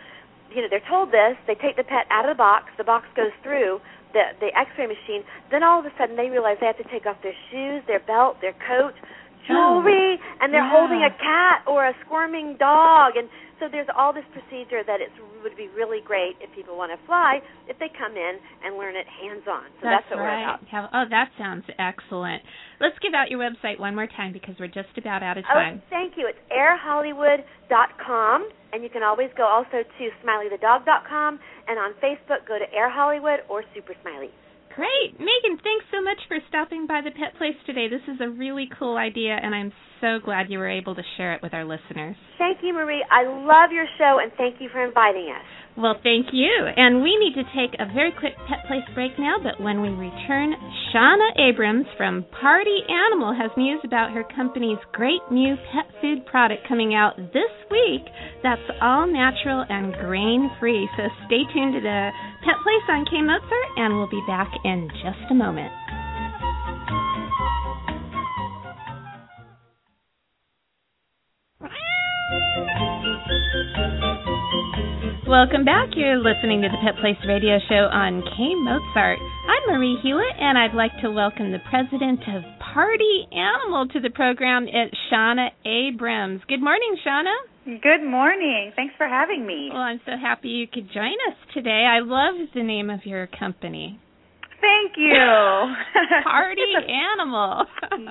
you 0.55 0.63
know, 0.63 0.69
they're 0.69 0.89
told 0.89 1.13
this. 1.13 1.37
They 1.47 1.55
take 1.55 1.77
the 1.77 1.85
pet 1.85 2.07
out 2.11 2.29
of 2.29 2.35
the 2.35 2.39
box. 2.39 2.71
The 2.77 2.85
box 2.85 3.07
goes 3.17 3.33
through 3.43 3.81
the 4.13 4.33
the 4.41 4.51
X-ray 4.57 4.87
machine. 4.87 5.25
Then 5.51 5.63
all 5.63 5.81
of 5.81 5.87
a 5.87 5.93
sudden 5.99 6.17
they 6.17 6.29
realize 6.29 6.57
they 6.61 6.67
have 6.67 6.79
to 6.79 6.89
take 6.89 7.07
off 7.07 7.17
their 7.23 7.37
shoes, 7.51 7.83
their 7.87 8.01
belt, 8.01 8.41
their 8.41 8.55
coat 8.67 8.95
jewelry 9.47 10.19
and 10.41 10.53
they're 10.53 10.65
yeah. 10.65 10.71
holding 10.71 11.03
a 11.03 11.11
cat 11.19 11.63
or 11.67 11.87
a 11.87 11.95
squirming 12.05 12.57
dog 12.59 13.17
and 13.17 13.29
so 13.63 13.69
there's 13.71 13.87
all 13.95 14.13
this 14.13 14.27
procedure 14.35 14.83
that 14.83 14.99
it 14.99 15.15
would 15.47 15.55
be 15.55 15.71
really 15.71 16.03
great 16.03 16.35
if 16.43 16.51
people 16.51 16.77
want 16.77 16.91
to 16.91 16.99
fly 17.07 17.39
if 17.71 17.79
they 17.79 17.87
come 17.95 18.19
in 18.19 18.43
and 18.67 18.75
learn 18.75 18.99
it 18.99 19.07
hands 19.07 19.47
on. 19.47 19.71
So 19.79 19.87
that's, 19.87 20.03
that's 20.03 20.11
what 20.11 20.19
right. 20.19 20.59
we're 20.59 20.83
about. 20.83 20.91
Oh, 20.91 21.07
that 21.07 21.31
sounds 21.39 21.63
excellent. 21.79 22.43
Let's 22.83 22.99
give 22.99 23.15
out 23.15 23.31
your 23.31 23.39
website 23.39 23.79
one 23.79 23.95
more 23.95 24.11
time 24.11 24.35
because 24.35 24.59
we're 24.59 24.67
just 24.67 24.91
about 24.99 25.23
out 25.23 25.39
of 25.39 25.47
oh, 25.47 25.55
time. 25.55 25.79
Oh, 25.79 25.91
thank 25.91 26.19
you. 26.19 26.27
It's 26.27 26.43
airhollywood.com 26.51 28.51
and 28.73 28.83
you 28.83 28.91
can 28.91 29.05
always 29.05 29.31
go 29.37 29.47
also 29.47 29.87
to 29.87 30.05
smileythedog.com 30.27 31.39
and 31.69 31.79
on 31.79 31.95
Facebook 32.03 32.43
go 32.51 32.59
to 32.59 32.67
Air 32.75 32.91
Hollywood 32.91 33.47
or 33.49 33.63
Super 33.75 33.95
Smiley. 34.03 34.35
Great. 34.77 35.19
Megan, 35.19 35.59
thanks 35.63 35.85
so 35.93 36.01
much 36.01 36.19
for 36.29 36.39
stopping 36.49 36.87
by 36.87 37.03
the 37.05 37.11
Pet 37.11 37.37
Place 37.37 37.57
today. 37.67 37.89
This 37.89 38.03
is 38.09 38.21
a 38.21 38.31
really 38.31 38.71
cool 38.79 38.97
idea, 38.97 39.37
and 39.37 39.55
I'm 39.55 39.73
so 40.03 40.19
glad 40.19 40.51
you 40.51 40.59
were 40.59 40.69
able 40.69 40.95
to 40.95 41.03
share 41.17 41.33
it 41.33 41.41
with 41.43 41.55
our 41.55 41.65
listeners. 41.65 42.17
Thank 42.37 42.59
you, 42.61 42.75
Marie. 42.75 43.07
I 43.09 43.23
love 43.23 43.71
your 43.73 43.87
show, 43.97 44.19
and 44.21 44.31
thank 44.37 44.61
you 44.61 44.69
for 44.69 44.85
inviting 44.85 45.33
us. 45.33 45.47
Well, 45.79 45.95
thank 46.03 46.27
you. 46.35 46.53
And 46.77 47.01
we 47.01 47.17
need 47.17 47.33
to 47.41 47.49
take 47.57 47.81
a 47.81 47.87
very 47.95 48.13
quick 48.13 48.37
Pet 48.45 48.67
Place 48.69 48.85
break 48.93 49.13
now, 49.19 49.37
but 49.43 49.63
when 49.63 49.81
we 49.81 49.89
return, 49.89 50.53
Shawna 50.93 51.33
Abrams 51.39 51.87
from 51.97 52.27
Party 52.43 52.85
Animal 52.91 53.33
has 53.33 53.51
news 53.57 53.81
about 53.83 54.13
her 54.13 54.25
company's 54.37 54.83
great 54.93 55.23
new 55.31 55.57
pet 55.73 55.89
food 56.03 56.27
product 56.27 56.69
coming 56.69 56.95
out 56.95 57.17
this 57.17 57.55
week 57.71 58.05
that's 58.43 58.63
all 58.81 59.07
natural 59.07 59.65
and 59.69 59.95
grain 59.95 60.51
free. 60.59 60.89
So 60.97 61.05
stay 61.27 61.43
tuned 61.55 61.75
to 61.75 61.81
the 61.81 62.11
Pet 62.45 62.59
Place 62.63 62.87
on 62.91 63.07
K 63.07 63.23
Mozart, 63.23 63.71
and 63.77 63.95
we'll 63.95 64.11
be 64.11 64.23
back 64.27 64.51
in 64.65 64.91
just 65.03 65.31
a 65.31 65.35
moment. 65.35 65.73
Welcome 75.33 75.65
back. 75.65 75.97
You're 75.97 76.19
listening 76.19 76.61
to 76.61 76.69
the 76.69 76.77
Pet 76.85 77.01
Place 77.01 77.17
Radio 77.27 77.57
Show 77.67 77.89
on 77.89 78.21
K 78.21 78.53
Mozart. 78.55 79.19
I'm 79.49 79.73
Marie 79.73 79.97
Hulett, 80.05 80.37
and 80.39 80.59
I'd 80.59 80.77
like 80.77 80.93
to 81.01 81.11
welcome 81.11 81.51
the 81.51 81.59
president 81.71 82.21
of 82.29 82.43
Party 82.61 83.27
Animal 83.33 83.89
to 83.95 84.01
the 84.01 84.11
program. 84.11 84.67
It's 84.69 84.95
Shawna 85.11 85.49
Abrams. 85.65 86.43
Good 86.49 86.61
morning, 86.63 86.99
Shawna. 87.01 87.33
Good 87.65 88.05
morning. 88.05 88.73
Thanks 88.77 88.93
for 88.99 89.09
having 89.09 89.47
me. 89.47 89.71
Well, 89.73 89.81
I'm 89.81 90.03
so 90.05 90.13
happy 90.21 90.49
you 90.49 90.67
could 90.67 90.93
join 90.93 91.17
us 91.27 91.37
today. 91.55 91.89
I 91.89 92.01
love 92.01 92.35
the 92.55 92.63
name 92.63 92.91
of 92.91 93.07
your 93.07 93.27
company. 93.27 93.99
Thank 94.63 94.95
you. 94.97 95.11
Party 96.23 96.63
Animal. 96.89 97.67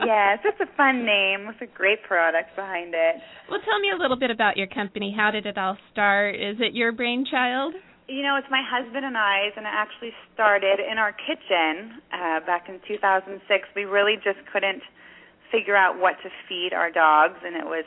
yes, 0.06 0.40
it's 0.44 0.60
a 0.60 0.68
fun 0.76 1.06
name 1.06 1.48
with 1.48 1.56
a 1.64 1.72
great 1.72 2.04
product 2.04 2.56
behind 2.56 2.94
it. 2.94 3.16
Well, 3.50 3.60
tell 3.64 3.80
me 3.80 3.90
a 3.96 3.98
little 3.98 4.20
bit 4.20 4.30
about 4.30 4.58
your 4.58 4.68
company. 4.68 5.16
How 5.16 5.32
did 5.32 5.46
it 5.46 5.58
all 5.58 5.78
start? 5.92 6.36
Is 6.36 6.58
it 6.60 6.76
your 6.76 6.92
brainchild? 6.92 7.74
You 8.12 8.24
know, 8.24 8.36
it's 8.36 8.52
my 8.52 8.62
husband 8.68 9.06
and 9.06 9.16
I's, 9.16 9.56
and 9.56 9.64
it 9.66 9.72
actually 9.72 10.12
started 10.34 10.80
in 10.84 10.98
our 11.00 11.16
kitchen 11.16 12.04
uh, 12.12 12.44
back 12.46 12.68
in 12.68 12.84
2006. 12.86 13.40
We 13.74 13.86
really 13.86 14.16
just 14.20 14.40
couldn't 14.52 14.84
figure 15.52 15.76
out 15.78 16.00
what 16.00 16.20
to 16.24 16.30
feed 16.50 16.76
our 16.76 16.92
dogs, 16.92 17.40
and 17.46 17.56
it 17.56 17.64
was 17.64 17.86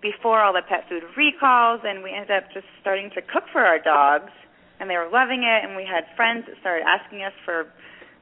before 0.00 0.40
all 0.40 0.52
the 0.52 0.64
pet 0.64 0.88
food 0.88 1.02
recalls, 1.16 1.80
and 1.84 2.02
we 2.02 2.12
ended 2.12 2.30
up 2.32 2.44
just 2.54 2.64
starting 2.80 3.10
to 3.16 3.20
cook 3.20 3.44
for 3.52 3.60
our 3.60 3.78
dogs, 3.78 4.32
and 4.80 4.88
they 4.88 4.96
were 4.96 5.08
loving 5.12 5.44
it. 5.44 5.64
And 5.64 5.76
we 5.76 5.84
had 5.84 6.04
friends 6.16 6.44
that 6.48 6.56
started 6.60 6.84
asking 6.88 7.20
us 7.24 7.32
for 7.44 7.68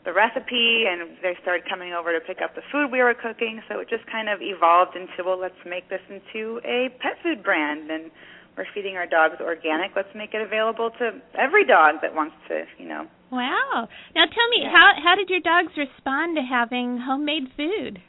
the 0.04 0.12
recipe 0.12 0.84
and 0.84 1.16
they 1.24 1.32
started 1.40 1.64
coming 1.68 1.92
over 1.92 2.12
to 2.12 2.20
pick 2.20 2.44
up 2.44 2.54
the 2.54 2.62
food 2.70 2.92
we 2.92 3.00
were 3.00 3.16
cooking. 3.16 3.60
So 3.68 3.80
it 3.80 3.88
just 3.88 4.04
kind 4.06 4.28
of 4.28 4.40
evolved 4.40 4.96
into 4.96 5.24
well 5.24 5.40
let's 5.40 5.58
make 5.64 5.88
this 5.88 6.04
into 6.08 6.60
a 6.64 6.92
pet 7.00 7.16
food 7.22 7.42
brand. 7.42 7.90
And 7.90 8.10
we're 8.56 8.68
feeding 8.74 8.96
our 8.96 9.06
dogs 9.06 9.40
organic. 9.40 9.96
Let's 9.96 10.12
make 10.14 10.34
it 10.34 10.40
available 10.40 10.90
to 11.00 11.18
every 11.34 11.66
dog 11.66 12.00
that 12.02 12.14
wants 12.14 12.36
to 12.48 12.64
you 12.78 12.88
know. 12.88 13.08
Wow. 13.32 13.88
Now 14.14 14.26
tell 14.28 14.48
me 14.52 14.62
yeah. 14.62 14.72
how 14.72 14.92
how 15.02 15.14
did 15.16 15.28
your 15.30 15.40
dogs 15.40 15.72
respond 15.76 16.36
to 16.36 16.42
having 16.42 17.00
homemade 17.00 17.48
food? 17.56 18.00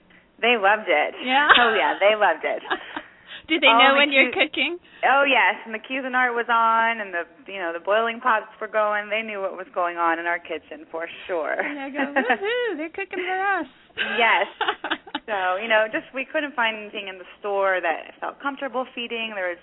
They 0.43 0.59
loved 0.59 0.91
it. 0.91 1.15
Yeah. 1.23 1.47
Oh 1.55 1.73
yeah 1.73 1.95
they 1.99 2.15
loved 2.19 2.43
it 2.43 2.61
Do 3.47 3.59
they 3.59 3.69
know 3.69 3.95
when 3.97 4.11
you're 4.11 4.31
cooking? 4.31 4.77
Oh 5.05 5.23
yes, 5.27 5.61
and 5.65 5.73
the 5.73 5.79
Cuisinart 5.79 6.33
was 6.33 6.49
on, 6.49 7.01
and 7.01 7.13
the 7.13 7.23
you 7.51 7.59
know 7.59 7.73
the 7.73 7.83
boiling 7.83 8.19
pots 8.19 8.49
were 8.59 8.67
going. 8.67 9.09
They 9.09 9.21
knew 9.21 9.41
what 9.41 9.53
was 9.53 9.67
going 9.73 9.97
on 9.97 10.19
in 10.19 10.25
our 10.25 10.39
kitchen 10.39 10.85
for 10.91 11.07
sure. 11.27 11.53
And 11.53 11.77
they 11.77 11.89
go, 11.93 12.05
woohoo! 12.09 12.77
They're 12.77 12.89
cooking 12.89 13.21
for 13.21 13.39
us. 13.61 13.69
yes. 14.17 14.47
so 15.29 15.61
you 15.61 15.69
know, 15.69 15.85
just 15.91 16.09
we 16.13 16.25
couldn't 16.25 16.55
find 16.55 16.77
anything 16.77 17.07
in 17.07 17.17
the 17.17 17.29
store 17.39 17.79
that 17.81 18.17
felt 18.19 18.41
comfortable 18.41 18.85
feeding. 18.95 19.33
There 19.35 19.49
was 19.49 19.61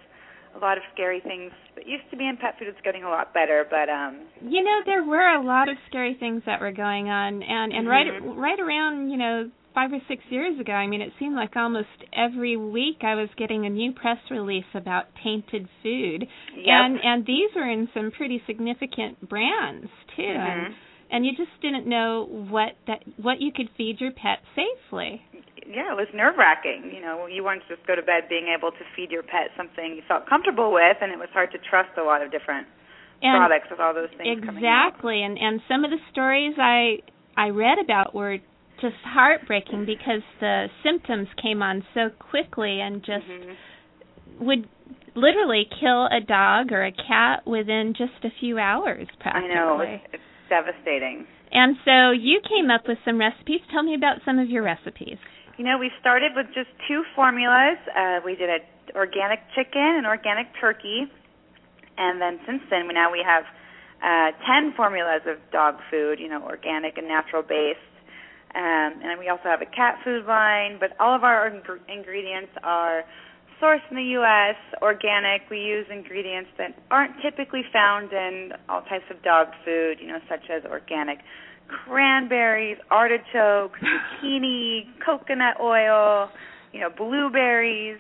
a 0.55 0.59
lot 0.59 0.77
of 0.77 0.85
scary 0.93 1.21
things 1.21 1.51
that 1.77 1.87
used 1.87 2.05
to 2.11 2.17
be 2.17 2.29
in 2.29 2.37
pet 2.37 2.59
food. 2.59 2.69
It's 2.69 2.81
getting 2.85 3.05
a 3.05 3.11
lot 3.11 3.35
better, 3.35 3.67
but 3.69 3.89
um 3.89 4.29
you 4.43 4.63
know 4.63 4.81
there 4.87 5.05
were 5.05 5.35
a 5.35 5.43
lot 5.43 5.69
of 5.69 5.77
scary 5.89 6.17
things 6.19 6.43
that 6.47 6.61
were 6.61 6.73
going 6.73 7.09
on, 7.09 7.43
and 7.43 7.73
and 7.73 7.87
mm-hmm. 7.87 8.37
right 8.37 8.37
right 8.37 8.61
around 8.61 9.11
you 9.11 9.17
know 9.17 9.51
five 9.75 9.93
or 9.93 10.01
six 10.09 10.23
years 10.31 10.59
ago, 10.61 10.73
I 10.73 10.87
mean, 10.87 11.01
it 11.01 11.13
seemed 11.19 11.37
like 11.37 11.57
almost 11.57 11.89
every 12.13 12.57
week 12.57 12.99
I 13.03 13.15
was 13.15 13.29
getting 13.37 13.67
a 13.67 13.71
new 13.71 13.93
press 13.93 14.19
release 14.31 14.69
about 14.75 15.07
tainted 15.23 15.69
food, 15.83 16.27
yep. 16.57 16.67
and 16.69 16.99
and 17.03 17.27
these 17.27 17.51
were 17.55 17.69
in 17.69 17.89
some 17.95 18.11
pretty 18.11 18.43
significant 18.47 19.29
brands 19.29 19.89
too, 20.17 20.23
mm-hmm. 20.23 20.67
and 20.67 20.75
and 21.11 21.27
you 21.27 21.33
just 21.33 21.53
didn't 21.61 21.87
know 21.87 22.27
what 22.29 22.73
that 22.87 23.05
what 23.17 23.41
you 23.41 23.53
could 23.53 23.69
feed 23.77 24.01
your 24.01 24.13
pet 24.13 24.41
safely. 24.55 25.23
Yeah, 25.67 25.93
it 25.93 25.97
was 25.97 26.09
nerve 26.13 26.35
wracking. 26.37 26.91
You 26.93 27.01
know, 27.01 27.27
you 27.27 27.45
wanted 27.45 27.63
to 27.69 27.77
just 27.77 27.87
go 27.87 27.95
to 27.95 28.03
bed 28.03 28.29
being 28.29 28.53
able 28.53 28.73
to 28.73 28.85
feed 28.97 29.11
your 29.11 29.23
pet 29.23 29.55
something 29.57 29.95
you 29.95 30.03
felt 30.09 30.29
comfortable 30.29 30.73
with, 30.73 30.97
and 31.01 31.13
it 31.13 31.19
was 31.19 31.29
hard 31.33 31.53
to 31.53 31.59
trust 31.59 31.97
a 31.99 32.03
lot 32.03 32.23
of 32.23 32.31
different 32.31 32.67
and 33.23 33.39
products 33.39 33.71
with 33.71 33.81
all 33.81 33.95
those 33.95 34.11
things 34.19 34.43
exactly 34.43 35.23
and 35.23 35.39
and 35.39 35.61
some 35.69 35.85
of 35.85 35.91
the 35.91 35.99
stories 36.11 36.55
i 36.59 36.99
i 37.37 37.49
read 37.49 37.79
about 37.79 38.15
were 38.15 38.39
just 38.83 39.01
heartbreaking 39.05 39.87
because 39.87 40.21
the 40.41 40.67
symptoms 40.83 41.29
came 41.41 41.63
on 41.63 41.83
so 41.95 42.11
quickly 42.19 42.81
and 42.81 43.01
just 43.01 43.25
mm-hmm. 43.25 44.45
would 44.45 44.69
literally 45.15 45.65
kill 45.81 46.07
a 46.07 46.21
dog 46.21 46.73
or 46.73 46.85
a 46.85 46.93
cat 46.93 47.47
within 47.47 47.95
just 47.97 48.25
a 48.25 48.31
few 48.41 48.59
hours 48.59 49.07
practically. 49.21 49.51
I 49.51 49.55
know, 49.55 49.81
it's, 49.81 50.05
it's 50.13 50.23
devastating. 50.51 51.27
And 51.53 51.77
so 51.85 52.11
you 52.11 52.41
came 52.49 52.71
up 52.71 52.89
with 52.89 52.99
some 53.05 53.21
recipes. 53.21 53.61
Tell 53.71 53.83
me 53.83 53.95
about 53.95 54.19
some 54.25 54.39
of 54.39 54.49
your 54.49 54.63
recipes. 54.65 55.21
You 55.59 55.65
know, 55.65 55.77
we 55.79 55.91
started 56.01 56.33
with 56.35 56.47
just 56.55 56.73
two 56.89 57.05
formulas. 57.15 57.77
Uh, 57.93 58.21
we 58.25 58.35
did 58.37 58.49
an 58.49 58.65
organic 58.97 59.41
chicken 59.55 60.01
and 60.01 60.07
organic 60.07 60.49
turkey, 60.59 61.05
and 61.99 62.21
then 62.21 62.41
since 62.47 62.63
then, 62.71 62.89
we, 62.89 62.95
now 62.95 63.13
we 63.13 63.21
have 63.21 63.45
uh, 64.01 64.33
ten 64.49 64.73
formulas 64.75 65.21
of 65.29 65.37
dog 65.53 65.77
food. 65.91 66.19
You 66.19 66.31
know, 66.31 66.43
organic 66.43 66.97
and 66.97 67.07
natural 67.07 67.43
based. 67.43 67.85
Um, 68.55 69.01
and 69.03 69.19
we 69.19 69.29
also 69.29 69.45
have 69.45 69.63
a 69.63 69.67
cat 69.67 69.99
food 70.05 70.27
line, 70.27 70.77
but 70.79 70.91
all 71.01 71.15
of 71.17 71.25
our 71.25 71.49
ing- 71.49 71.63
ingredients 71.89 72.53
are 72.63 73.05
sourced 73.63 73.81
in 73.91 73.97
the 73.97 74.11
U.S., 74.21 74.57
organic. 74.83 75.43
We 75.49 75.61
use 75.61 75.87
ingredients 75.91 76.51
that 76.59 76.77
aren't 76.91 77.15
typically 77.23 77.63
found 77.73 78.13
in 78.13 78.53
all 78.69 78.83
types 78.83 79.05
of 79.11 79.23
dog 79.23 79.49
food, 79.65 79.99
you 80.01 80.09
know, 80.09 80.19
such 80.29 80.51
as 80.51 80.65
organic 80.65 81.21
cranberries, 81.69 82.77
artichokes, 82.91 83.81
zucchini, 84.23 84.87
coconut 85.05 85.61
oil, 85.61 86.29
you 86.73 86.81
know, 86.81 86.91
blueberries, 86.91 87.99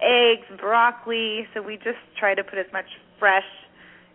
eggs, 0.00 0.46
broccoli. 0.58 1.46
So 1.54 1.62
we 1.62 1.76
just 1.76 2.02
try 2.18 2.34
to 2.34 2.42
put 2.42 2.58
as 2.58 2.66
much 2.72 2.86
fresh 3.18 3.44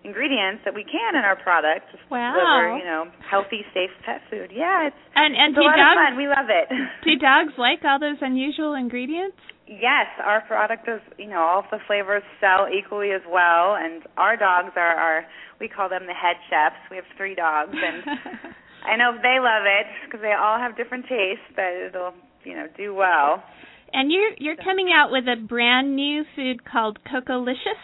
ingredients 0.08 0.64
that 0.64 0.72
we 0.72 0.88
can 0.88 1.20
in 1.20 1.28
our 1.28 1.36
product 1.36 1.92
to 1.92 2.00
wow. 2.08 2.32
deliver, 2.32 2.80
you 2.80 2.88
know, 2.88 3.12
healthy, 3.28 3.68
safe 3.76 3.92
pet 4.08 4.24
food. 4.32 4.56
Yeah, 4.56 4.88
it's 4.88 5.02
and 5.14 5.36
and 5.36 5.52
it's 5.52 5.60
a 5.60 5.68
lot 5.68 5.76
dogs, 5.76 6.00
of 6.00 6.08
fun. 6.08 6.14
We 6.16 6.28
love 6.32 6.48
it. 6.48 6.68
do 7.04 7.20
dogs 7.20 7.54
like 7.60 7.84
all 7.84 8.00
those 8.00 8.24
unusual 8.24 8.74
ingredients? 8.74 9.36
Yes, 9.68 10.08
our 10.24 10.42
product 10.48 10.88
is, 10.88 11.04
you 11.20 11.28
know, 11.28 11.44
all 11.44 11.68
the 11.70 11.84
flavors 11.88 12.24
sell 12.40 12.72
equally 12.72 13.12
as 13.12 13.22
well, 13.28 13.76
and 13.76 14.02
our 14.16 14.40
dogs 14.40 14.72
are 14.80 14.96
our, 14.96 15.26
we 15.60 15.68
call 15.68 15.90
them 15.90 16.08
the 16.08 16.16
head 16.16 16.40
chefs. 16.48 16.80
We 16.90 16.96
have 16.96 17.10
three 17.20 17.36
dogs, 17.36 17.76
and 17.76 18.08
I 18.88 18.96
know 18.96 19.12
they 19.20 19.44
love 19.44 19.68
it 19.68 19.88
because 20.06 20.24
they 20.24 20.32
all 20.32 20.58
have 20.58 20.78
different 20.78 21.04
tastes, 21.12 21.44
but 21.54 21.68
it'll, 21.92 22.16
you 22.46 22.56
know, 22.56 22.68
do 22.78 22.96
well. 22.96 23.44
And 23.92 24.12
you're 24.12 24.32
you're 24.38 24.56
coming 24.56 24.88
out 24.96 25.12
with 25.12 25.26
a 25.28 25.36
brand 25.36 25.96
new 25.96 26.24
food 26.36 26.64
called 26.64 27.00
Cocolicious. 27.04 27.84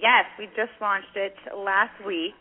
Yes, 0.00 0.26
we 0.38 0.46
just 0.56 0.74
launched 0.80 1.14
it 1.16 1.34
last 1.56 1.94
week, 2.06 2.34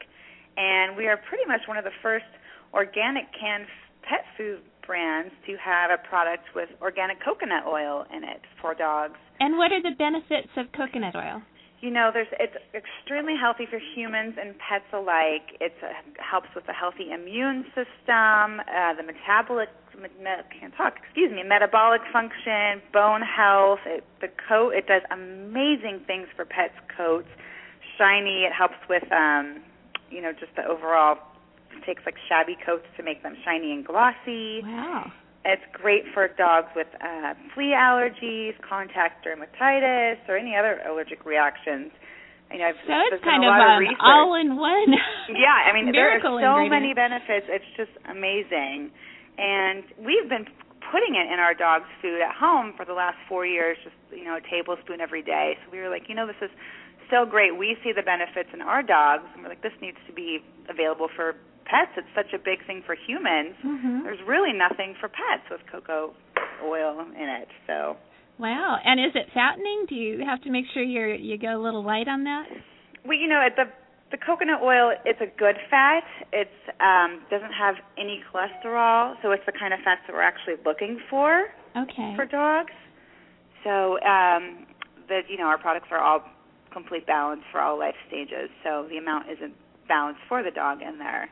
and 0.58 0.98
we 0.98 1.08
are 1.08 1.18
pretty 1.30 1.46
much 1.48 1.62
one 1.68 1.78
of 1.78 1.84
the 1.84 1.96
first 2.02 2.26
organic 2.74 3.26
canned 3.38 3.68
pet 4.04 4.26
food 4.38 4.60
brands 4.86 5.32
to 5.46 5.56
have 5.58 5.92
a 5.92 5.98
product 6.10 6.44
with 6.56 6.70
organic 6.82 7.24
coconut 7.24 7.64
oil 7.66 8.06
in 8.16 8.24
it 8.24 8.42
for 8.62 8.74
dogs. 8.74 9.16
And 9.40 9.58
what 9.58 9.72
are 9.72 9.82
the 9.82 9.96
benefits 9.98 10.52
of 10.58 10.68
coconut 10.76 11.16
oil? 11.16 11.42
You 11.84 11.92
know, 11.92 12.12
there's 12.14 12.32
it's 12.40 12.56
extremely 12.74 13.36
healthy 13.36 13.66
for 13.66 13.78
humans 13.78 14.36
and 14.40 14.56
pets 14.58 14.88
alike. 14.94 15.60
It 15.60 15.74
helps 16.18 16.48
with 16.56 16.66
the 16.66 16.72
healthy 16.72 17.12
immune 17.12 17.66
system, 17.76 18.64
uh, 18.72 18.96
the 18.96 19.04
metabolic 19.04 19.68
me, 20.00 20.48
can't 20.58 20.74
talk. 20.78 20.96
Excuse 21.04 21.32
me, 21.32 21.44
metabolic 21.44 22.00
function, 22.14 22.82
bone 22.94 23.22
health. 23.22 23.80
It, 23.86 24.06
the 24.22 24.30
coat 24.48 24.72
it 24.72 24.88
does 24.88 25.02
amazing 25.12 26.00
things 26.08 26.28
for 26.38 26.46
pets' 26.46 26.80
coats. 26.96 27.28
Shiny. 27.98 28.48
It 28.48 28.54
helps 28.54 28.80
with 28.88 29.04
um, 29.12 29.60
you 30.10 30.22
know 30.22 30.32
just 30.32 30.56
the 30.56 30.64
overall. 30.64 31.18
It 31.76 31.84
takes 31.84 32.04
like 32.06 32.16
shabby 32.30 32.56
coats 32.66 32.88
to 32.96 33.04
make 33.04 33.24
them 33.24 33.36
shiny 33.44 33.74
and 33.74 33.86
glossy. 33.86 34.62
Wow. 34.64 35.12
It's 35.46 35.64
great 35.76 36.08
for 36.14 36.32
dogs 36.40 36.72
with 36.76 36.88
uh, 37.04 37.36
flea 37.54 37.76
allergies, 37.76 38.56
contact 38.64 39.28
dermatitis, 39.28 40.24
or 40.30 40.38
any 40.38 40.56
other 40.56 40.80
allergic 40.88 41.26
reactions. 41.26 41.92
You 42.52 42.60
know, 42.60 42.72
so 42.86 42.94
it's 43.12 43.24
kind 43.26 43.44
of 43.44 43.52
of 43.52 43.98
all-in-one. 44.00 44.94
yeah, 45.36 45.68
I 45.68 45.74
mean 45.74 45.92
there 45.92 46.16
are 46.16 46.22
so 46.22 46.70
many 46.70 46.94
benefits. 46.94 47.50
It's 47.50 47.66
just 47.76 47.92
amazing, 48.06 48.94
and 49.36 49.84
we've 49.98 50.30
been 50.30 50.46
putting 50.94 51.18
it 51.18 51.34
in 51.34 51.42
our 51.42 51.58
dog's 51.58 51.90
food 52.00 52.22
at 52.22 52.36
home 52.36 52.78
for 52.78 52.86
the 52.86 52.94
last 52.94 53.18
four 53.28 53.44
years. 53.46 53.76
Just 53.84 53.98
you 54.14 54.24
know, 54.24 54.38
a 54.38 54.44
tablespoon 54.46 55.02
every 55.02 55.24
day. 55.26 55.58
So 55.66 55.72
we 55.74 55.80
were 55.80 55.90
like, 55.90 56.08
you 56.08 56.16
know, 56.16 56.28
this 56.28 56.40
is 56.46 56.54
so 57.10 57.26
great. 57.26 57.58
We 57.58 57.76
see 57.84 57.92
the 57.92 58.06
benefits 58.06 58.50
in 58.54 58.62
our 58.62 58.84
dogs, 58.84 59.26
and 59.34 59.44
we're 59.44 59.50
like, 59.50 59.64
this 59.64 59.76
needs 59.82 59.98
to 60.08 60.14
be 60.14 60.40
available 60.70 61.10
for 61.16 61.36
pets. 61.74 61.92
It's 61.98 62.14
such 62.14 62.32
a 62.34 62.38
big 62.38 62.62
thing 62.70 62.84
for 62.86 62.94
humans. 62.94 63.58
Mm-hmm. 63.66 64.04
There's 64.06 64.22
really 64.28 64.54
nothing 64.54 64.94
for 65.02 65.10
pets 65.10 65.50
with 65.50 65.62
cocoa 65.72 66.14
oil 66.64 67.02
in 67.02 67.28
it. 67.42 67.48
So 67.66 67.98
Wow. 68.38 68.78
And 68.84 69.00
is 69.00 69.14
it 69.16 69.28
fattening? 69.34 69.86
Do 69.90 69.96
you 69.96 70.24
have 70.26 70.42
to 70.44 70.50
make 70.52 70.66
sure 70.74 70.84
you're 70.84 71.14
you 71.16 71.38
go 71.38 71.58
a 71.58 71.62
little 71.62 71.84
light 71.84 72.08
on 72.08 72.24
that? 72.26 72.46
well, 73.06 73.18
you 73.18 73.28
know, 73.28 73.42
the 73.56 73.66
the 74.12 74.18
coconut 74.18 74.62
oil 74.62 74.94
it's 75.06 75.22
a 75.22 75.32
good 75.40 75.56
fat. 75.70 76.06
It's 76.32 76.60
um 76.80 77.22
doesn't 77.34 77.54
have 77.54 77.76
any 77.98 78.22
cholesterol, 78.30 79.16
so 79.22 79.32
it's 79.32 79.46
the 79.46 79.52
kind 79.58 79.74
of 79.74 79.80
fats 79.84 80.02
that 80.08 80.14
we're 80.14 80.22
actually 80.22 80.56
looking 80.66 81.00
for 81.10 81.50
Okay. 81.76 82.14
for 82.16 82.26
dogs. 82.26 82.74
So 83.64 83.98
um 84.06 84.68
that 85.10 85.24
you 85.30 85.38
know, 85.38 85.46
our 85.46 85.58
products 85.58 85.88
are 85.92 86.00
all 86.00 86.22
complete 86.72 87.06
balance 87.06 87.42
for 87.52 87.60
all 87.62 87.78
life 87.78 87.96
stages. 88.08 88.50
So 88.64 88.88
the 88.90 88.98
amount 88.98 89.30
isn't 89.30 89.54
balanced 89.88 90.22
for 90.30 90.42
the 90.42 90.50
dog 90.52 90.82
in 90.82 90.98
there. 90.98 91.30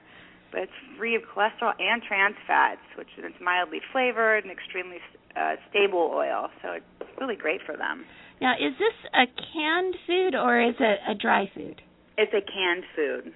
But 0.51 0.67
it's 0.67 0.79
free 0.97 1.15
of 1.15 1.23
cholesterol 1.23 1.73
and 1.79 2.03
trans 2.03 2.35
fats, 2.45 2.81
which 2.97 3.07
is 3.17 3.23
mildly 3.41 3.79
flavored 3.91 4.43
and 4.43 4.51
extremely 4.51 4.97
uh, 5.35 5.55
stable 5.69 6.11
oil. 6.13 6.49
So 6.61 6.73
it's 6.73 7.11
really 7.19 7.35
great 7.35 7.61
for 7.65 7.77
them. 7.77 8.05
Now, 8.41 8.53
is 8.53 8.73
this 8.77 8.97
a 9.13 9.25
canned 9.27 9.95
food 10.05 10.35
or 10.35 10.59
is 10.61 10.75
it 10.79 10.99
a 11.07 11.15
dry 11.15 11.49
food? 11.53 11.81
It's 12.17 12.33
a 12.33 12.41
canned 12.41 12.83
food. 12.95 13.33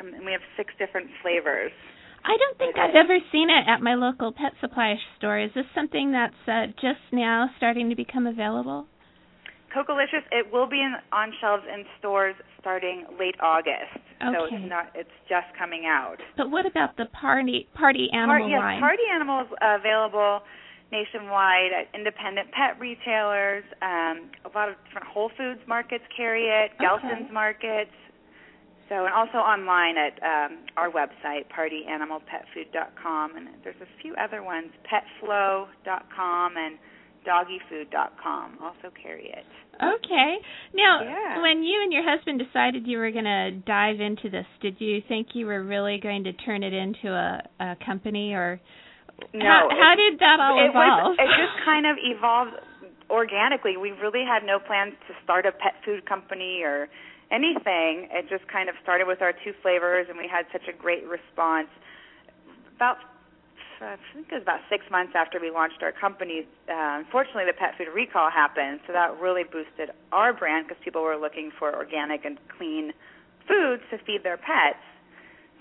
And 0.00 0.24
we 0.24 0.32
have 0.32 0.40
six 0.56 0.72
different 0.78 1.10
flavors. 1.20 1.72
I 2.24 2.36
don't 2.38 2.56
think 2.56 2.76
I've 2.78 2.96
ever 2.96 3.18
seen 3.30 3.50
it 3.50 3.68
at 3.68 3.82
my 3.82 3.94
local 3.94 4.32
pet 4.32 4.52
supply 4.60 4.94
store. 5.18 5.38
Is 5.38 5.50
this 5.54 5.66
something 5.74 6.12
that's 6.12 6.34
uh, 6.48 6.72
just 6.80 7.04
now 7.12 7.50
starting 7.58 7.90
to 7.90 7.96
become 7.96 8.26
available? 8.26 8.86
Cocolicious, 9.74 10.22
it 10.30 10.52
will 10.52 10.68
be 10.68 10.78
in, 10.78 10.94
on 11.12 11.32
shelves 11.40 11.64
in 11.72 11.84
stores 11.98 12.36
starting 12.60 13.04
late 13.18 13.34
August. 13.40 13.98
So 14.20 14.44
it's 14.46 14.70
not 14.70 14.86
it's 14.94 15.10
just 15.28 15.46
coming 15.58 15.84
out. 15.86 16.16
But 16.36 16.50
what 16.50 16.64
about 16.64 16.96
the 16.96 17.06
party 17.06 17.68
party 17.74 18.08
animal 18.12 18.38
Part, 18.38 18.50
yes, 18.50 18.60
line? 18.60 18.80
Party 18.80 19.02
Animals 19.12 19.48
available 19.60 20.40
nationwide 20.92 21.72
at 21.74 21.90
independent 21.92 22.50
pet 22.52 22.78
retailers. 22.78 23.64
Um, 23.82 24.30
a 24.46 24.50
lot 24.54 24.68
of 24.68 24.76
different 24.86 25.08
Whole 25.08 25.30
Foods 25.36 25.60
markets 25.66 26.04
carry 26.16 26.46
it, 26.46 26.70
Okay. 26.78 26.84
Gelson's 26.86 27.32
markets. 27.32 27.90
So 28.88 29.04
and 29.06 29.14
also 29.14 29.38
online 29.38 29.96
at 29.96 30.14
um, 30.22 30.58
our 30.76 30.90
website, 30.90 31.48
partyanimalpetfood.com, 31.50 33.36
and 33.36 33.48
there's 33.64 33.80
a 33.80 33.88
few 34.02 34.14
other 34.22 34.42
ones, 34.42 34.70
petflow.com 34.84 36.52
and 36.56 36.78
doggyfood.com 37.26 38.58
also 38.62 38.92
carry 39.02 39.26
it. 39.28 39.46
Okay. 39.82 40.36
Now, 40.74 41.02
Yeah. 41.02 41.40
when 41.42 41.62
you 41.62 41.82
and 41.82 41.92
your 41.92 42.02
husband 42.02 42.38
decided 42.38 42.86
you 42.86 42.98
were 42.98 43.10
going 43.10 43.24
to 43.24 43.50
dive 43.66 44.00
into 44.00 44.28
this, 44.30 44.46
did 44.60 44.80
you 44.80 45.00
think 45.08 45.28
you 45.34 45.46
were 45.46 45.62
really 45.62 45.98
going 45.98 46.24
to 46.24 46.32
turn 46.32 46.62
it 46.62 46.72
into 46.72 47.08
a, 47.12 47.42
a 47.60 47.76
company, 47.84 48.34
or 48.34 48.60
No, 49.32 49.44
how, 49.44 49.68
it- 49.70 49.78
how 49.80 49.94
did 49.96 50.18
that 50.20 50.38
all 50.40 50.58
it 50.58 50.70
evolve? 50.70 51.16
Was, 51.16 51.18
it 51.18 51.28
just 51.38 51.64
kind 51.64 51.86
of 51.86 51.96
evolved 52.02 52.52
organically. 53.10 53.76
We 53.76 53.92
really 53.92 54.24
had 54.26 54.44
no 54.44 54.58
plans 54.58 54.94
to 55.08 55.14
start 55.22 55.46
a 55.46 55.52
pet 55.52 55.74
food 55.84 56.06
company 56.06 56.62
or 56.62 56.88
anything. 57.30 58.08
It 58.10 58.28
just 58.28 58.46
kind 58.48 58.68
of 58.68 58.74
started 58.82 59.06
with 59.06 59.22
our 59.22 59.32
two 59.32 59.52
flavors, 59.62 60.06
and 60.08 60.16
we 60.18 60.26
had 60.28 60.46
such 60.52 60.66
a 60.68 60.72
great 60.76 61.04
response. 61.06 61.68
About 62.76 62.96
I 63.84 63.96
think 64.14 64.28
it 64.30 64.34
was 64.34 64.42
about 64.42 64.60
six 64.70 64.84
months 64.90 65.12
after 65.16 65.40
we 65.40 65.50
launched 65.50 65.82
our 65.82 65.92
company. 65.92 66.46
Uh, 66.68 67.02
unfortunately, 67.04 67.44
the 67.46 67.56
pet 67.56 67.74
food 67.76 67.88
recall 67.94 68.30
happened, 68.30 68.80
so 68.86 68.92
that 68.92 69.18
really 69.20 69.44
boosted 69.44 69.90
our 70.12 70.32
brand 70.32 70.66
because 70.68 70.82
people 70.84 71.02
were 71.02 71.16
looking 71.16 71.50
for 71.58 71.74
organic 71.74 72.24
and 72.24 72.38
clean 72.56 72.92
foods 73.48 73.82
to 73.90 73.98
feed 74.04 74.22
their 74.22 74.36
pets. 74.36 74.80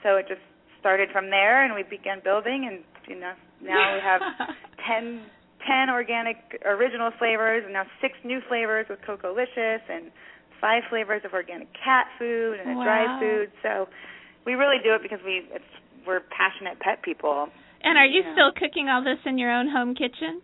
So 0.03 0.17
it 0.17 0.27
just 0.27 0.41
started 0.79 1.09
from 1.11 1.29
there, 1.29 1.63
and 1.63 1.73
we 1.73 1.83
began 1.83 2.19
building, 2.23 2.67
and 2.69 2.83
you 3.07 3.19
know 3.19 3.33
now 3.61 3.95
we 3.95 4.01
have 4.01 4.21
ten 4.87 5.23
ten 5.65 5.89
organic 5.89 6.37
original 6.65 7.11
flavors, 7.17 7.63
and 7.63 7.73
now 7.73 7.85
six 8.01 8.15
new 8.23 8.39
flavors 8.47 8.85
with 8.89 8.99
Cocolicious, 9.01 9.81
and 9.89 10.11
five 10.59 10.83
flavors 10.89 11.21
of 11.25 11.33
organic 11.33 11.67
cat 11.73 12.07
food 12.17 12.59
and 12.59 12.71
a 12.71 12.83
dry 12.83 13.19
food. 13.19 13.51
So 13.61 13.87
we 14.45 14.53
really 14.53 14.77
do 14.83 14.93
it 14.95 15.01
because 15.01 15.19
we 15.25 15.43
it's 15.51 15.73
we're 16.07 16.21
passionate 16.31 16.79
pet 16.79 17.01
people. 17.03 17.47
And 17.83 17.97
are 17.97 18.05
you 18.05 18.23
Yeah. 18.23 18.33
still 18.33 18.51
cooking 18.53 18.89
all 18.89 19.03
this 19.03 19.19
in 19.25 19.37
your 19.37 19.51
own 19.51 19.67
home 19.67 19.95
kitchen? 19.95 20.41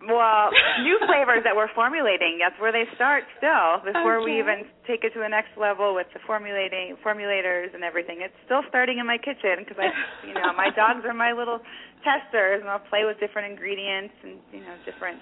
Well, 0.00 0.48
new 0.82 0.96
flavors 1.04 1.44
that 1.44 1.54
we're 1.54 1.68
formulating. 1.76 2.40
That's 2.40 2.56
where 2.58 2.72
they 2.72 2.88
start 2.96 3.24
still 3.36 3.84
before 3.84 4.24
we 4.24 4.38
even 4.40 4.64
take 4.88 5.04
it 5.04 5.12
to 5.12 5.20
the 5.20 5.28
next 5.28 5.52
level 5.60 5.94
with 5.94 6.08
the 6.16 6.20
formulating 6.26 6.96
formulators 7.04 7.74
and 7.74 7.84
everything. 7.84 8.24
It's 8.24 8.36
still 8.48 8.64
starting 8.68 8.98
in 8.98 9.06
my 9.06 9.18
kitchen 9.18 9.60
because 9.60 9.76
I, 9.76 9.92
you 10.26 10.32
know, 10.32 10.52
my 10.56 10.70
dogs 10.72 11.04
are 11.04 11.12
my 11.12 11.32
little 11.32 11.60
testers, 12.00 12.64
and 12.64 12.70
I'll 12.70 12.86
play 12.88 13.04
with 13.04 13.20
different 13.20 13.52
ingredients 13.52 14.14
and 14.24 14.40
you 14.52 14.60
know 14.64 14.76
different. 14.88 15.20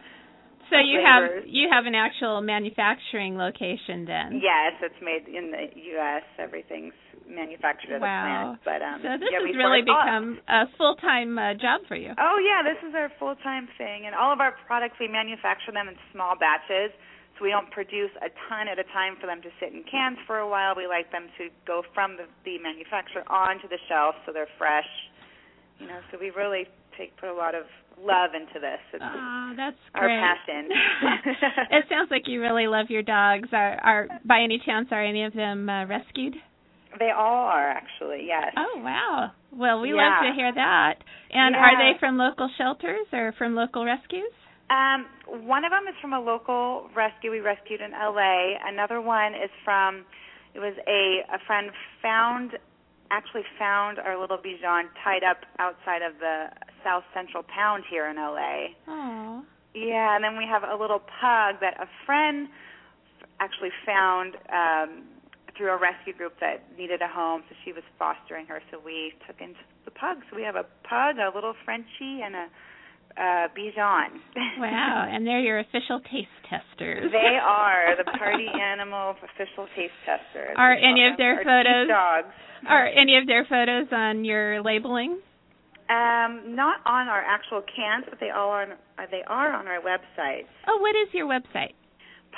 So 0.70 0.78
you 0.78 1.00
have 1.02 1.46
you 1.46 1.66
have 1.72 1.86
an 1.86 1.94
actual 1.96 2.40
manufacturing 2.40 3.36
location 3.36 4.04
then. 4.06 4.38
Yes, 4.38 4.78
it's 4.82 5.00
made 5.02 5.26
in 5.26 5.50
the 5.50 5.66
U.S. 5.96 6.22
Everything's 6.38 6.94
manufactured 7.28 7.92
at 7.92 8.00
Wow. 8.00 8.56
the 8.56 8.64
plant. 8.64 8.64
But 8.64 8.80
um, 8.82 8.98
So 9.04 9.08
this 9.20 9.28
yeah, 9.30 9.44
has 9.44 9.54
really 9.56 9.84
become 9.84 10.40
a 10.48 10.64
full-time 10.80 11.36
uh, 11.38 11.54
job 11.54 11.84
for 11.86 11.94
you. 11.96 12.12
Oh 12.16 12.36
yeah, 12.40 12.64
this 12.64 12.80
is 12.82 12.94
our 12.96 13.12
full 13.20 13.36
time 13.44 13.68
thing, 13.76 14.06
and 14.08 14.14
all 14.16 14.32
of 14.32 14.40
our 14.40 14.56
products 14.66 14.96
we 14.98 15.08
manufacture 15.08 15.72
them 15.72 15.88
in 15.88 15.94
small 16.12 16.34
batches, 16.34 16.90
so 17.36 17.44
we 17.44 17.50
don't 17.52 17.70
produce 17.70 18.10
a 18.24 18.32
ton 18.48 18.66
at 18.66 18.78
a 18.80 18.86
time 18.96 19.14
for 19.20 19.28
them 19.28 19.38
to 19.44 19.50
sit 19.60 19.70
in 19.72 19.84
cans 19.86 20.18
for 20.26 20.38
a 20.42 20.48
while. 20.48 20.74
We 20.74 20.88
like 20.88 21.12
them 21.12 21.28
to 21.38 21.52
go 21.68 21.84
from 21.94 22.16
the, 22.16 22.26
the 22.48 22.58
manufacturer 22.58 23.22
onto 23.30 23.68
the 23.68 23.78
shelf, 23.88 24.16
so 24.26 24.32
they're 24.32 24.50
fresh. 24.58 24.88
You 25.78 25.86
know, 25.86 26.00
so 26.10 26.18
we 26.18 26.30
really 26.34 26.66
take 26.98 27.14
put 27.20 27.28
a 27.30 27.34
lot 27.36 27.54
of 27.54 27.62
love 28.00 28.30
into 28.34 28.58
this. 28.58 28.80
It's 28.92 29.02
Oh, 29.04 29.52
that's 29.56 29.76
our 29.94 30.08
passion. 30.08 30.66
it 31.70 31.84
sounds 31.88 32.10
like 32.10 32.22
you 32.26 32.40
really 32.40 32.66
love 32.66 32.86
your 32.90 33.02
dogs. 33.02 33.48
Are 33.52 33.78
are 33.82 34.08
by 34.24 34.40
any 34.42 34.60
chance 34.64 34.88
are 34.90 35.02
any 35.04 35.24
of 35.24 35.32
them 35.34 35.68
uh, 35.68 35.86
rescued? 35.86 36.34
They 36.98 37.10
all 37.10 37.46
are 37.48 37.68
actually 37.70 38.24
yes. 38.26 38.52
Oh 38.56 38.80
wow. 38.82 39.32
Well, 39.52 39.80
we 39.80 39.90
Yeah. 39.90 39.96
love 39.96 40.22
to 40.24 40.32
hear 40.34 40.52
that. 40.52 40.94
And 41.30 41.56
are 41.56 41.76
they 41.76 41.98
from 41.98 42.16
local 42.16 42.48
shelters 42.56 43.06
or 43.12 43.32
from 43.38 43.54
local 43.54 43.84
rescues? 43.84 44.32
Um, 44.70 45.06
one 45.46 45.64
of 45.64 45.70
them 45.70 45.88
is 45.88 45.94
from 46.00 46.12
a 46.12 46.20
local 46.20 46.90
rescue 46.94 47.30
we 47.30 47.40
rescued 47.40 47.80
in 47.80 47.92
LA. 47.92 48.56
Another 48.64 49.00
one 49.00 49.34
is 49.34 49.50
from 49.64 50.04
it 50.54 50.60
was 50.60 50.74
a 50.86 51.24
a 51.32 51.38
friend 51.46 51.70
found 52.02 52.58
actually 53.10 53.44
found 53.58 53.98
our 53.98 54.18
little 54.20 54.36
Bichon 54.36 54.84
tied 55.02 55.24
up 55.24 55.38
outside 55.58 56.02
of 56.02 56.18
the 56.20 56.48
South 56.84 57.04
Central 57.14 57.42
Pound 57.42 57.84
here 57.90 58.06
in 58.08 58.16
LA. 58.16 58.76
Oh. 58.86 59.42
Yeah, 59.74 60.14
and 60.16 60.22
then 60.24 60.36
we 60.36 60.44
have 60.44 60.62
a 60.64 60.76
little 60.76 60.98
pug 61.00 61.60
that 61.60 61.80
a 61.80 61.88
friend 62.04 62.48
actually 63.40 63.70
found 63.86 64.34
um 64.52 65.04
through 65.58 65.74
a 65.74 65.76
rescue 65.76 66.14
group 66.14 66.38
that 66.40 66.62
needed 66.78 67.02
a 67.02 67.10
home, 67.10 67.42
so 67.50 67.54
she 67.64 67.72
was 67.74 67.82
fostering 67.98 68.46
her, 68.46 68.62
so 68.70 68.78
we 68.78 69.12
took 69.26 69.36
in 69.42 69.52
the 69.84 69.90
pug. 69.90 70.22
So 70.30 70.36
we 70.36 70.42
have 70.46 70.54
a 70.54 70.64
pug, 70.86 71.18
a 71.18 71.34
little 71.34 71.54
Frenchie, 71.66 72.22
and 72.22 72.34
a 72.34 72.46
uh, 73.18 73.48
Bichon. 73.50 74.22
wow, 74.58 75.08
and 75.10 75.26
they're 75.26 75.40
your 75.40 75.58
official 75.58 76.00
taste 76.06 76.30
testers. 76.48 77.10
They 77.10 77.38
are 77.42 77.96
the 77.98 78.04
party 78.18 78.46
animal 78.46 79.16
official 79.18 79.66
taste 79.74 79.98
testers. 80.06 80.54
Are 80.56 80.72
any 80.72 81.06
of 81.10 81.18
their 81.18 81.42
photos 81.42 81.88
dogs? 81.88 82.32
Are 82.68 82.86
any 82.86 83.18
of 83.18 83.26
their 83.26 83.44
photos 83.44 83.88
on 83.92 84.24
your 84.24 84.62
labeling? 84.62 85.20
Um, 85.88 86.54
not 86.54 86.84
on 86.84 87.08
our 87.08 87.22
actual 87.22 87.62
cans, 87.62 88.04
but 88.08 88.20
they 88.20 88.30
all 88.30 88.50
are. 88.50 88.62
On, 88.62 88.76
they 89.10 89.22
are 89.26 89.52
on 89.54 89.66
our 89.66 89.80
website. 89.80 90.44
Oh, 90.66 90.78
what 90.78 90.94
is 90.94 91.08
your 91.14 91.26
website? 91.26 91.74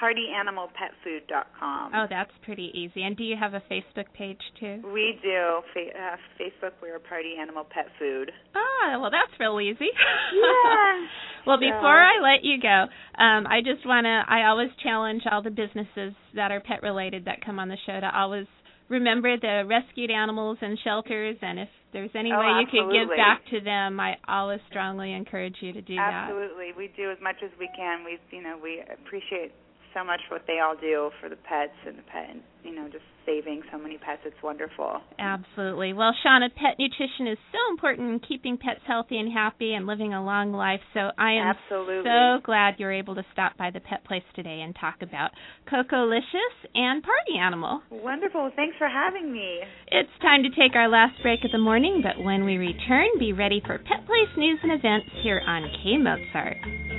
PartyAnimalPetFood.com. 0.00 1.92
Oh, 1.94 2.06
that's 2.08 2.30
pretty 2.44 2.70
easy. 2.74 3.02
And 3.02 3.16
do 3.16 3.24
you 3.24 3.36
have 3.38 3.54
a 3.54 3.62
Facebook 3.70 4.06
page 4.16 4.40
too? 4.58 4.80
We 4.92 5.18
do. 5.22 5.60
Fa- 5.74 5.92
uh, 5.94 6.16
Facebook, 6.40 6.72
we're 6.80 6.98
Party 6.98 7.34
Animal 7.40 7.64
Pet 7.68 7.86
Food. 7.98 8.32
Ah, 8.54 8.98
well, 8.98 9.10
that's 9.10 9.38
real 9.38 9.60
easy. 9.60 9.88
Yeah. 10.34 11.06
well, 11.46 11.58
before 11.58 12.00
I 12.00 12.20
let 12.22 12.44
you 12.44 12.60
go, 12.60 12.86
um, 13.22 13.46
I 13.46 13.60
just 13.64 13.86
want 13.86 14.06
to. 14.06 14.22
I 14.26 14.48
always 14.48 14.70
challenge 14.82 15.22
all 15.30 15.42
the 15.42 15.50
businesses 15.50 16.14
that 16.34 16.50
are 16.50 16.60
pet 16.60 16.82
related 16.82 17.26
that 17.26 17.44
come 17.44 17.58
on 17.58 17.68
the 17.68 17.76
show 17.86 18.00
to 18.00 18.10
always 18.16 18.46
remember 18.88 19.36
the 19.38 19.62
rescued 19.68 20.10
animals 20.10 20.58
and 20.60 20.78
shelters 20.82 21.36
and 21.40 21.60
if 21.60 21.68
there's 21.92 22.10
any 22.14 22.32
oh, 22.34 22.38
way 22.38 22.46
you 22.46 22.66
absolutely. 22.66 22.98
could 22.98 23.08
give 23.08 23.16
back 23.16 23.40
to 23.48 23.60
them 23.60 24.00
i 24.00 24.16
always 24.26 24.58
strongly 24.68 25.12
encourage 25.12 25.54
you 25.60 25.72
to 25.72 25.80
do 25.80 25.94
absolutely. 25.94 26.02
that 26.02 26.26
absolutely 26.26 26.70
we 26.76 26.90
do 26.96 27.08
as 27.08 27.18
much 27.22 27.36
as 27.44 27.50
we 27.60 27.70
can 27.76 28.04
we 28.04 28.18
you 28.36 28.42
know 28.42 28.58
we 28.60 28.82
appreciate 28.82 29.54
so 29.94 30.04
much 30.04 30.20
what 30.30 30.42
they 30.46 30.58
all 30.60 30.76
do 30.76 31.10
for 31.20 31.28
the 31.28 31.36
pets 31.36 31.76
and 31.86 31.98
the 31.98 32.02
pet, 32.02 32.36
you 32.64 32.74
know, 32.74 32.88
just 32.90 33.04
saving 33.26 33.62
so 33.70 33.78
many 33.78 33.98
pets. 33.98 34.22
It's 34.24 34.42
wonderful. 34.42 35.00
Absolutely. 35.18 35.92
Well, 35.92 36.12
Shawna, 36.24 36.48
pet 36.54 36.78
nutrition 36.78 37.26
is 37.26 37.38
so 37.52 37.58
important 37.70 38.10
in 38.10 38.20
keeping 38.20 38.56
pets 38.56 38.80
healthy 38.86 39.18
and 39.18 39.32
happy 39.32 39.74
and 39.74 39.86
living 39.86 40.14
a 40.14 40.24
long 40.24 40.52
life. 40.52 40.80
So 40.94 41.10
I 41.18 41.32
am 41.32 41.54
Absolutely. 41.56 42.04
so 42.04 42.40
glad 42.44 42.74
you're 42.78 42.92
able 42.92 43.14
to 43.14 43.24
stop 43.32 43.56
by 43.56 43.70
the 43.70 43.80
Pet 43.80 44.04
Place 44.04 44.22
today 44.34 44.62
and 44.64 44.74
talk 44.80 45.02
about 45.02 45.30
Cocolicious 45.70 46.56
and 46.74 47.02
Party 47.02 47.38
Animal. 47.38 47.82
Wonderful. 47.90 48.50
Thanks 48.56 48.76
for 48.78 48.88
having 48.88 49.32
me. 49.32 49.60
It's 49.88 50.10
time 50.22 50.42
to 50.42 50.50
take 50.50 50.74
our 50.74 50.88
last 50.88 51.20
break 51.22 51.44
of 51.44 51.52
the 51.52 51.58
morning, 51.58 52.02
but 52.02 52.22
when 52.22 52.44
we 52.44 52.56
return, 52.56 53.06
be 53.18 53.32
ready 53.32 53.62
for 53.64 53.78
Pet 53.78 54.06
Place 54.06 54.36
news 54.36 54.58
and 54.62 54.72
events 54.72 55.06
here 55.22 55.40
on 55.46 55.68
K 55.82 55.96
Mozart. 55.98 56.89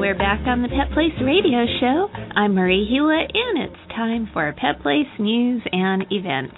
We're 0.00 0.16
back 0.16 0.46
on 0.46 0.62
the 0.62 0.68
Pet 0.68 0.90
Place 0.94 1.12
radio 1.22 1.66
show. 1.78 2.08
I'm 2.34 2.54
Marie 2.54 2.88
Hulett, 2.90 3.28
and 3.34 3.68
it's 3.68 3.92
time 3.94 4.30
for 4.32 4.50
Pet 4.56 4.80
Place 4.80 5.12
news 5.18 5.60
and 5.70 6.06
events. 6.10 6.56